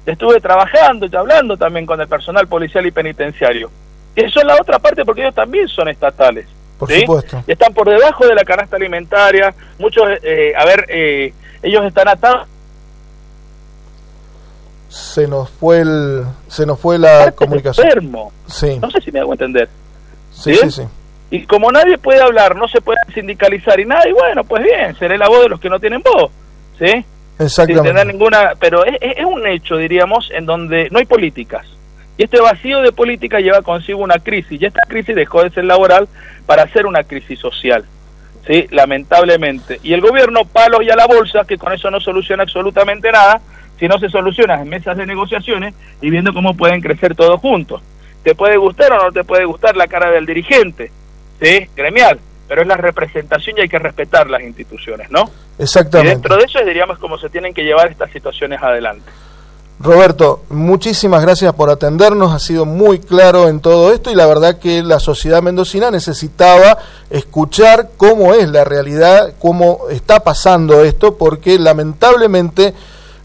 Estuve 0.06 0.40
trabajando 0.40 1.08
y 1.12 1.16
hablando 1.16 1.58
también 1.58 1.86
con 1.86 2.00
el 2.02 2.08
personal 2.08 2.48
policial 2.48 2.86
y 2.86 2.92
penitenciario. 2.92 3.72
Y 4.16 4.22
eso 4.24 4.40
es 4.40 4.46
la 4.46 4.56
otra 4.56 4.80
parte 4.80 5.04
porque 5.04 5.22
ellos 5.22 5.36
también 5.36 5.68
son 5.68 5.88
estatales. 5.88 6.48
Por 6.78 6.92
supuesto. 6.92 7.44
Y 7.48 7.52
están 7.52 7.74
por 7.74 7.90
debajo 7.90 8.28
de 8.28 8.36
la 8.36 8.44
canasta 8.44 8.76
alimentaria. 8.76 9.54
Muchos, 9.80 10.04
eh, 10.24 10.54
a 10.58 10.66
ver, 10.66 10.86
eh, 10.90 11.34
ellos 11.64 11.86
están 11.86 12.08
atados. 12.08 12.48
Se 14.90 15.28
nos 15.28 15.50
fue 15.50 15.80
el, 15.80 16.24
se 16.48 16.66
nos 16.66 16.80
fue 16.80 16.98
la 16.98 17.32
comunicación. 17.32 17.88
Enfermo. 17.88 18.32
Sí. 18.48 18.78
No 18.80 18.90
sé 18.92 19.02
si 19.02 19.12
me 19.12 19.20
hago 19.20 19.34
entender. 19.34 19.70
Sí, 20.32 20.54
sí, 20.56 20.72
sí, 20.72 20.84
Y 21.32 21.46
como 21.46 21.72
nadie 21.72 21.98
puede 21.98 22.22
hablar, 22.22 22.56
no 22.56 22.68
se 22.68 22.82
puede 22.82 23.00
sindicalizar 23.14 23.80
y 23.80 23.86
nada, 23.86 24.08
y 24.08 24.14
bueno, 24.14 24.44
pues 24.44 24.64
bien, 24.64 24.96
seré 24.96 25.18
la 25.18 25.28
voz 25.28 25.44
de 25.44 25.50
los 25.50 25.60
que 25.60 25.70
no 25.70 25.80
tienen 25.80 26.02
voz. 26.02 26.32
¿Sí? 26.78 27.06
Exactamente. 27.40 27.90
Sin 27.90 27.96
tener 27.96 28.08
ninguna, 28.08 28.54
pero 28.60 28.86
es, 28.86 28.96
es 29.02 29.26
un 29.26 29.46
hecho, 29.48 29.78
diríamos, 29.78 30.32
en 30.32 30.46
donde 30.46 30.90
no 30.92 31.00
hay 31.00 31.06
políticas. 31.06 31.66
Y 32.18 32.24
este 32.24 32.40
vacío 32.40 32.82
de 32.82 32.92
política 32.92 33.40
lleva 33.40 33.62
consigo 33.62 34.00
una 34.00 34.20
crisis, 34.20 34.62
y 34.62 34.66
esta 34.66 34.82
crisis 34.88 35.16
dejó 35.16 35.44
de 35.44 35.50
ser 35.50 35.66
laboral 35.66 36.08
para 36.46 36.68
ser 36.70 36.86
una 36.86 37.04
crisis 37.04 37.40
social. 37.40 37.86
¿sí? 38.48 38.68
Lamentablemente. 38.72 39.80
Y 39.84 39.94
el 39.94 40.02
gobierno, 40.02 40.46
palos 40.46 40.84
y 40.84 40.90
a 40.90 40.96
la 40.96 41.08
bolsa, 41.08 41.44
que 41.46 41.58
con 41.58 41.74
eso 41.74 41.90
no 41.92 42.00
soluciona 42.00 42.44
absolutamente 42.44 43.12
nada, 43.12 43.42
si 43.80 43.88
no 43.88 44.00
se 44.00 44.10
soluciona 44.10 44.62
en 44.62 44.70
mesas 44.70 44.96
de 44.98 45.06
negociaciones 45.06 45.74
y 46.02 46.10
viendo 46.10 46.34
cómo 46.34 46.56
pueden 46.56 46.82
crecer 46.82 47.16
todos 47.16 47.40
juntos. 47.42 47.82
¿Te 48.24 48.34
puede 48.34 48.58
gustar 48.58 48.94
o 48.94 49.04
no 49.04 49.12
te 49.12 49.24
puede 49.24 49.46
gustar 49.46 49.76
la 49.76 49.88
cara 49.88 50.12
del 50.12 50.26
dirigente? 50.26 50.92
¿Sí? 51.42 51.68
Gremial. 51.76 52.20
Pero 52.48 52.62
es 52.62 52.68
la 52.68 52.78
representación 52.78 53.58
y 53.58 53.62
hay 53.62 53.70
que 53.70 53.80
respetar 53.80 54.30
las 54.30 54.42
instituciones, 54.42 55.10
¿no? 55.10 55.30
Exactamente. 55.58 56.12
Y 56.12 56.14
dentro 56.14 56.38
de 56.38 56.44
eso 56.44 56.60
diríamos, 56.64 57.00
cómo 57.00 57.18
se 57.18 57.30
tienen 57.30 57.54
que 57.54 57.64
llevar 57.64 57.90
estas 57.90 58.12
situaciones 58.12 58.62
adelante. 58.62 59.10
Roberto, 59.80 60.44
muchísimas 60.50 61.22
gracias 61.22 61.54
por 61.54 61.70
atendernos, 61.70 62.34
ha 62.34 62.40
sido 62.40 62.66
muy 62.66 63.00
claro 63.00 63.50
en 63.50 63.60
todo 63.60 63.92
esto 63.92 64.10
y 64.10 64.16
la 64.16 64.26
verdad 64.26 64.58
que 64.58 64.82
la 64.82 65.00
sociedad 65.00 65.42
mendocina 65.42 65.92
necesitaba 65.92 66.78
escuchar 67.10 67.90
cómo 67.98 68.34
es 68.34 68.48
la 68.48 68.64
realidad, 68.64 69.34
cómo 69.38 69.90
está 69.90 70.22
pasando 70.22 70.82
esto, 70.86 71.18
porque 71.18 71.60
lamentablemente 71.60 72.74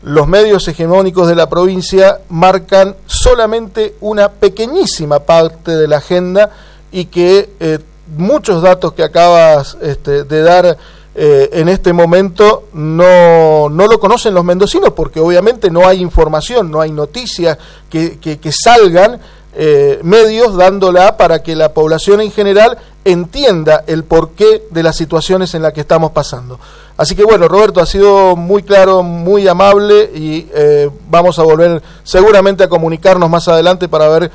los 0.02 0.26
medios 0.26 0.66
hegemónicos 0.66 1.28
de 1.28 1.36
la 1.36 1.48
provincia 1.48 2.18
marcan 2.30 2.96
solamente 3.06 3.94
una 4.00 4.30
pequeñísima 4.30 5.20
parte 5.20 5.76
de 5.76 5.86
la 5.86 5.98
agenda 5.98 6.50
y 6.90 7.04
que 7.06 7.50
eh, 7.60 7.78
muchos 8.16 8.62
datos 8.62 8.92
que 8.92 9.02
acabas 9.02 9.76
este, 9.80 10.24
de 10.24 10.42
dar 10.42 10.76
eh, 11.14 11.50
en 11.52 11.68
este 11.68 11.92
momento 11.92 12.68
no, 12.72 13.68
no, 13.68 13.86
lo 13.88 13.98
conocen 13.98 14.32
los 14.32 14.44
mendocinos 14.44 14.92
porque 14.94 15.18
obviamente 15.18 15.70
no 15.70 15.86
hay 15.86 16.00
información, 16.00 16.70
no 16.70 16.80
hay 16.80 16.92
noticias 16.92 17.58
que, 17.90 18.18
que, 18.18 18.52
salgan 18.52 19.20
eh, 19.52 19.98
medios 20.04 20.56
dándola 20.56 21.16
para 21.16 21.42
que 21.42 21.56
la 21.56 21.74
población 21.74 22.20
en 22.20 22.30
general 22.30 22.78
entienda 23.04 23.82
el 23.88 24.04
porqué 24.04 24.62
de 24.70 24.82
las 24.82 24.96
situaciones 24.96 25.54
en 25.54 25.62
las 25.62 25.72
que 25.72 25.80
estamos 25.80 26.12
pasando. 26.12 26.60
Así 26.96 27.16
que 27.16 27.24
bueno, 27.24 27.48
Roberto, 27.48 27.80
ha 27.80 27.86
sido 27.86 28.36
muy 28.36 28.62
claro, 28.62 29.02
muy 29.02 29.48
amable 29.48 30.10
y 30.14 30.48
eh, 30.54 30.90
vamos 31.08 31.38
a 31.38 31.42
volver 31.42 31.82
seguramente 32.04 32.62
a 32.62 32.68
comunicarnos 32.68 33.28
más 33.28 33.48
adelante 33.48 33.88
para 33.88 34.06
ver 34.08 34.30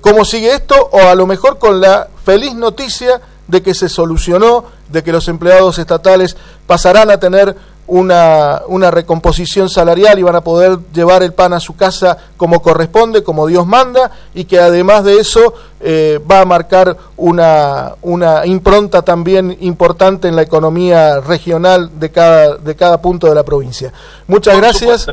cómo 0.00 0.24
sigue 0.24 0.52
esto 0.52 0.74
o 0.92 1.00
a 1.08 1.14
lo 1.14 1.26
mejor 1.26 1.58
con 1.58 1.80
la 1.80 2.08
feliz 2.24 2.54
noticia 2.54 3.20
de 3.48 3.62
que 3.62 3.74
se 3.74 3.88
solucionó, 3.88 4.64
de 4.88 5.02
que 5.02 5.12
los 5.12 5.28
empleados 5.28 5.78
estatales 5.78 6.36
pasarán 6.66 7.10
a 7.10 7.18
tener 7.18 7.56
una, 7.88 8.62
una, 8.66 8.90
recomposición 8.90 9.68
salarial 9.68 10.18
y 10.18 10.22
van 10.22 10.34
a 10.34 10.40
poder 10.40 10.78
llevar 10.92 11.22
el 11.22 11.32
pan 11.32 11.52
a 11.52 11.60
su 11.60 11.76
casa 11.76 12.16
como 12.36 12.60
corresponde, 12.60 13.22
como 13.22 13.46
Dios 13.46 13.64
manda, 13.64 14.10
y 14.34 14.44
que 14.44 14.58
además 14.58 15.04
de 15.04 15.20
eso 15.20 15.54
eh, 15.80 16.20
va 16.28 16.40
a 16.40 16.44
marcar 16.44 16.96
una, 17.16 17.94
una 18.02 18.44
impronta 18.44 19.02
también 19.02 19.56
importante 19.60 20.26
en 20.26 20.34
la 20.34 20.42
economía 20.42 21.20
regional 21.20 21.92
de 22.00 22.10
cada, 22.10 22.56
de 22.56 22.74
cada 22.74 23.00
punto 23.00 23.28
de 23.28 23.36
la 23.36 23.44
provincia. 23.44 23.92
Muchas 24.26 24.56
gracias 24.56 25.06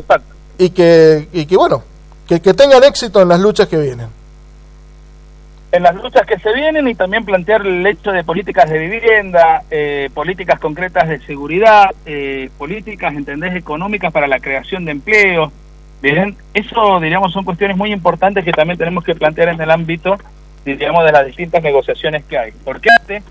y 0.57 0.71
que, 0.71 1.29
y 1.31 1.45
que 1.45 1.55
bueno, 1.55 1.83
que, 2.27 2.41
que 2.41 2.55
tengan 2.55 2.83
éxito 2.83 3.21
en 3.21 3.29
las 3.29 3.39
luchas 3.39 3.67
que 3.67 3.77
vienen 3.77 4.22
en 5.73 5.81
las 5.81 5.95
luchas 5.95 6.27
que 6.27 6.37
se 6.37 6.53
vienen 6.53 6.87
y 6.87 6.93
también 6.93 7.25
plantear 7.25 7.65
el 7.65 7.85
hecho 7.87 8.11
de 8.11 8.23
políticas 8.23 8.69
de 8.69 8.77
vivienda, 8.77 9.63
eh, 9.71 10.07
políticas 10.13 10.59
concretas 10.59 11.09
de 11.09 11.19
seguridad, 11.21 11.89
eh, 12.05 12.51
políticas, 12.59 13.15
entendés, 13.15 13.55
económicas 13.55 14.13
para 14.13 14.27
la 14.27 14.39
creación 14.39 14.85
de 14.85 14.91
empleo. 14.91 15.51
Bien, 15.99 16.37
eso, 16.53 16.99
diríamos, 16.99 17.33
son 17.33 17.43
cuestiones 17.43 17.75
muy 17.75 17.91
importantes 17.91 18.45
que 18.45 18.51
también 18.51 18.77
tenemos 18.77 19.03
que 19.03 19.15
plantear 19.15 19.49
en 19.49 19.59
el 19.59 19.71
ámbito, 19.71 20.15
diríamos, 20.63 21.03
de 21.05 21.11
las 21.11 21.25
distintas 21.25 21.63
negociaciones 21.63 22.23
que 22.25 22.37
hay. 22.37 22.51
Porque 22.63 22.89
antes 23.01 23.23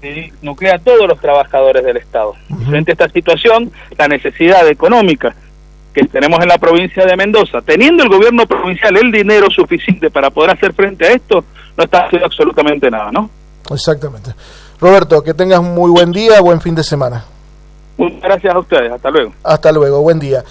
se 0.00 0.32
nuclea 0.40 0.76
a 0.76 0.78
todos 0.78 1.06
los 1.06 1.20
trabajadores 1.20 1.84
del 1.84 1.98
Estado. 1.98 2.32
Frente 2.70 2.92
a 2.92 2.94
esta 2.94 3.10
situación, 3.10 3.70
la 3.98 4.08
necesidad 4.08 4.66
económica 4.66 5.34
que 5.92 6.04
tenemos 6.04 6.40
en 6.40 6.48
la 6.48 6.56
provincia 6.56 7.04
de 7.04 7.16
Mendoza, 7.16 7.60
teniendo 7.60 8.02
el 8.02 8.08
gobierno 8.08 8.46
provincial 8.46 8.96
el 8.96 9.12
dinero 9.12 9.50
suficiente 9.50 10.10
para 10.10 10.30
poder 10.30 10.52
hacer 10.52 10.72
frente 10.72 11.04
a 11.04 11.10
esto, 11.10 11.44
no 11.76 11.84
está 11.84 12.06
haciendo 12.06 12.26
absolutamente 12.26 12.90
nada, 12.90 13.10
¿no? 13.12 13.30
Exactamente. 13.70 14.34
Roberto, 14.80 15.22
que 15.22 15.34
tengas 15.34 15.62
muy 15.62 15.90
buen 15.90 16.12
día, 16.12 16.40
buen 16.40 16.60
fin 16.60 16.74
de 16.74 16.82
semana. 16.82 17.24
Muchas 17.96 18.20
gracias 18.20 18.54
a 18.54 18.58
ustedes, 18.58 18.92
hasta 18.92 19.10
luego. 19.10 19.32
Hasta 19.44 19.72
luego, 19.72 20.00
buen 20.02 20.18
día. 20.18 20.44